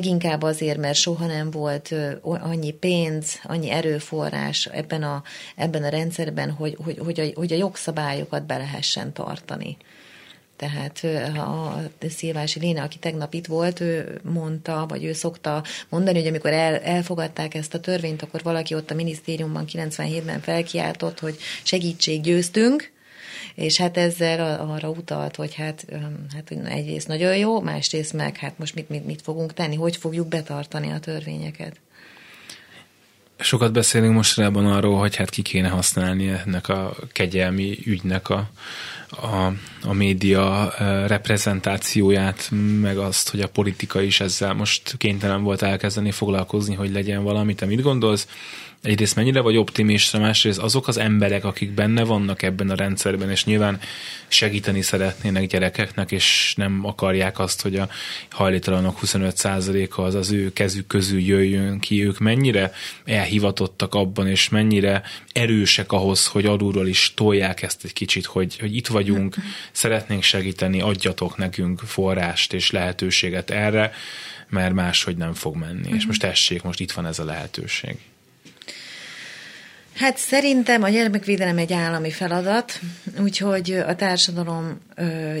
[0.00, 5.22] leginkább azért, mert soha nem volt annyi pénz, annyi erőforrás ebben a,
[5.56, 9.76] ebben a rendszerben, hogy, hogy, hogy, a, hogy a jogszabályokat be lehessen tartani.
[10.56, 11.04] Tehát
[11.36, 11.74] a
[12.08, 16.78] Szilvási Léna, aki tegnap itt volt, ő mondta, vagy ő szokta mondani, hogy amikor el,
[16.78, 22.92] elfogadták ezt a törvényt, akkor valaki ott a minisztériumban 97-ben felkiáltott, hogy segítség győztünk,
[23.54, 25.86] És hát ezzel arra utalt, hogy hát,
[26.34, 30.28] hát egyrészt nagyon jó, másrészt meg hát most mit, mit, mit fogunk tenni, hogy fogjuk
[30.28, 31.80] betartani a törvényeket.
[33.42, 38.50] Sokat beszélünk mostanában arról, hogy hát ki kéne használni ennek a kegyelmi ügynek a,
[39.10, 40.72] a, a média
[41.06, 42.48] reprezentációját,
[42.80, 47.54] meg azt, hogy a politika is ezzel most kénytelen volt elkezdeni foglalkozni, hogy legyen valami.
[47.54, 48.28] Te mit gondolsz?
[48.82, 53.44] Egyrészt mennyire vagy optimista, másrészt azok az emberek, akik benne vannak ebben a rendszerben, és
[53.44, 53.80] nyilván
[54.28, 57.88] segíteni szeretnének gyerekeknek, és nem akarják azt, hogy a
[58.30, 62.72] hajléktalanok 25%-a az az ő kezük közül jöjjön ki, ők mennyire
[63.04, 65.02] elhivatottak abban, és mennyire
[65.32, 69.36] erősek ahhoz, hogy alulról is tolják ezt egy kicsit, hogy, hogy itt vagyunk,
[69.72, 73.92] szeretnénk segíteni, adjatok nekünk forrást és lehetőséget erre,
[74.48, 75.88] mert máshogy nem fog menni.
[75.94, 77.96] És most tessék, most itt van ez a lehetőség.
[80.00, 82.80] Hát szerintem a gyermekvédelem egy állami feladat,
[83.18, 84.80] úgyhogy a társadalom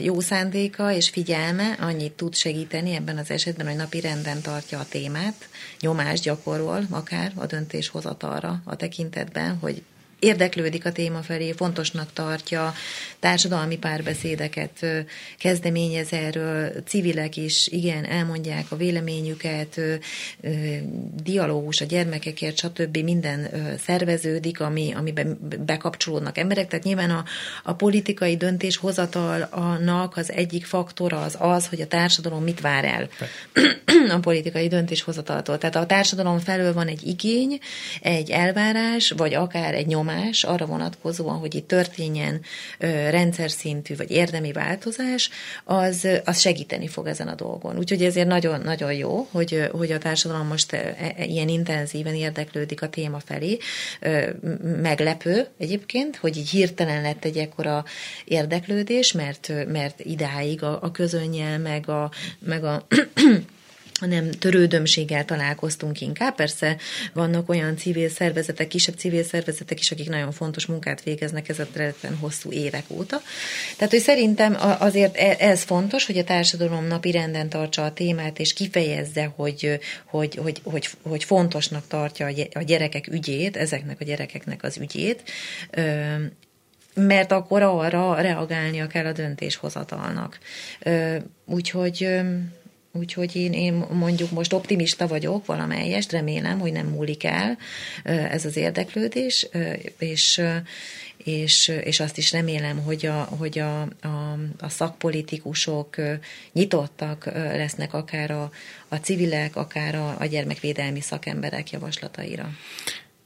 [0.02, 4.86] jó szándéka és figyelme annyit tud segíteni ebben az esetben, hogy napi renden tartja a
[4.88, 5.48] témát,
[5.80, 9.82] nyomást gyakorol akár a döntéshozatalra a tekintetben, hogy
[10.20, 12.74] érdeklődik a téma felé, fontosnak tartja,
[13.18, 14.86] társadalmi párbeszédeket
[15.38, 19.80] kezdeményez erről, civilek is, igen, elmondják a véleményüket,
[21.22, 22.96] dialógus a gyermekekért, stb.
[22.96, 23.48] minden
[23.78, 27.24] szerveződik, ami, amiben bekapcsolódnak emberek, tehát nyilván a,
[27.62, 33.08] a politikai döntéshozatalnak az egyik faktora az az, hogy a társadalom mit vár el
[34.16, 35.58] a politikai döntéshozataltól.
[35.58, 37.58] Tehát a társadalom felől van egy igény,
[38.00, 42.40] egy elvárás, vagy akár egy nyomás, nyomás arra vonatkozóan, hogy itt történjen
[43.10, 45.30] rendszer szintű vagy érdemi változás,
[45.64, 47.78] az, az segíteni fog ezen a dolgon.
[47.78, 52.88] Úgyhogy ezért nagyon-nagyon jó, hogy, hogy a társadalom most e, e, ilyen intenzíven érdeklődik a
[52.88, 53.58] téma felé.
[54.82, 57.84] Meglepő egyébként, hogy így hirtelen lett egy ekkora
[58.24, 62.86] érdeklődés, mert, mert idáig a, a közönnyel, meg a, meg a
[64.00, 66.34] hanem törődömséggel találkoztunk inkább.
[66.34, 66.76] Persze
[67.12, 71.68] vannak olyan civil szervezetek, kisebb civil szervezetek is, akik nagyon fontos munkát végeznek ezen
[72.20, 73.22] hosszú évek óta.
[73.76, 78.38] Tehát, hogy szerintem azért e, ez fontos, hogy a társadalom napi renden tartsa a témát,
[78.38, 84.62] és kifejezze, hogy, hogy, hogy, hogy, hogy fontosnak tartja a gyerekek ügyét, ezeknek a gyerekeknek
[84.62, 85.22] az ügyét,
[86.94, 90.38] mert akkor arra reagálnia kell a döntéshozatalnak.
[91.44, 92.20] Úgyhogy
[92.92, 97.58] Úgyhogy én, én mondjuk most optimista vagyok valamelyest, remélem, hogy nem múlik el
[98.04, 99.48] ez az érdeklődés,
[99.98, 100.42] és,
[101.16, 105.96] és, és azt is remélem, hogy a, hogy a, a, a szakpolitikusok
[106.52, 108.50] nyitottak lesznek akár a,
[108.88, 112.50] a civilek, akár a, a gyermekvédelmi szakemberek javaslataira.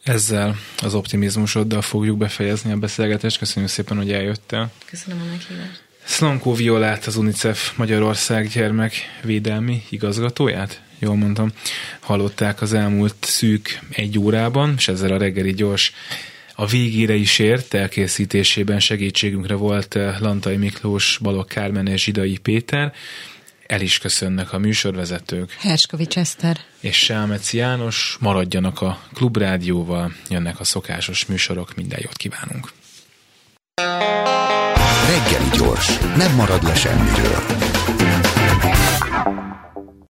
[0.02, 3.38] Ezzel az optimizmusoddal fogjuk befejezni a beszélgetést.
[3.38, 4.72] Köszönjük szépen, hogy eljöttél.
[4.86, 5.83] Köszönöm a meghívást.
[6.04, 11.52] Szlankó Violát, az UNICEF Magyarország gyermekvédelmi igazgatóját, jól mondtam,
[12.00, 15.92] hallották az elmúlt szűk egy órában, és ezzel a reggeli gyors
[16.54, 22.92] a végére is ért, elkészítésében segítségünkre volt eh, Lantai Miklós, Balogh Kármen és Zsidai Péter.
[23.66, 25.52] El is köszönnek a műsorvezetők.
[25.52, 26.60] Herskovics Eszter.
[26.80, 28.16] És Sámeci János.
[28.20, 32.72] Maradjanak a Klubrádióval, jönnek a szokásos műsorok, minden jót kívánunk.
[35.06, 37.42] Reggeli gyors, nem marad le semmiről.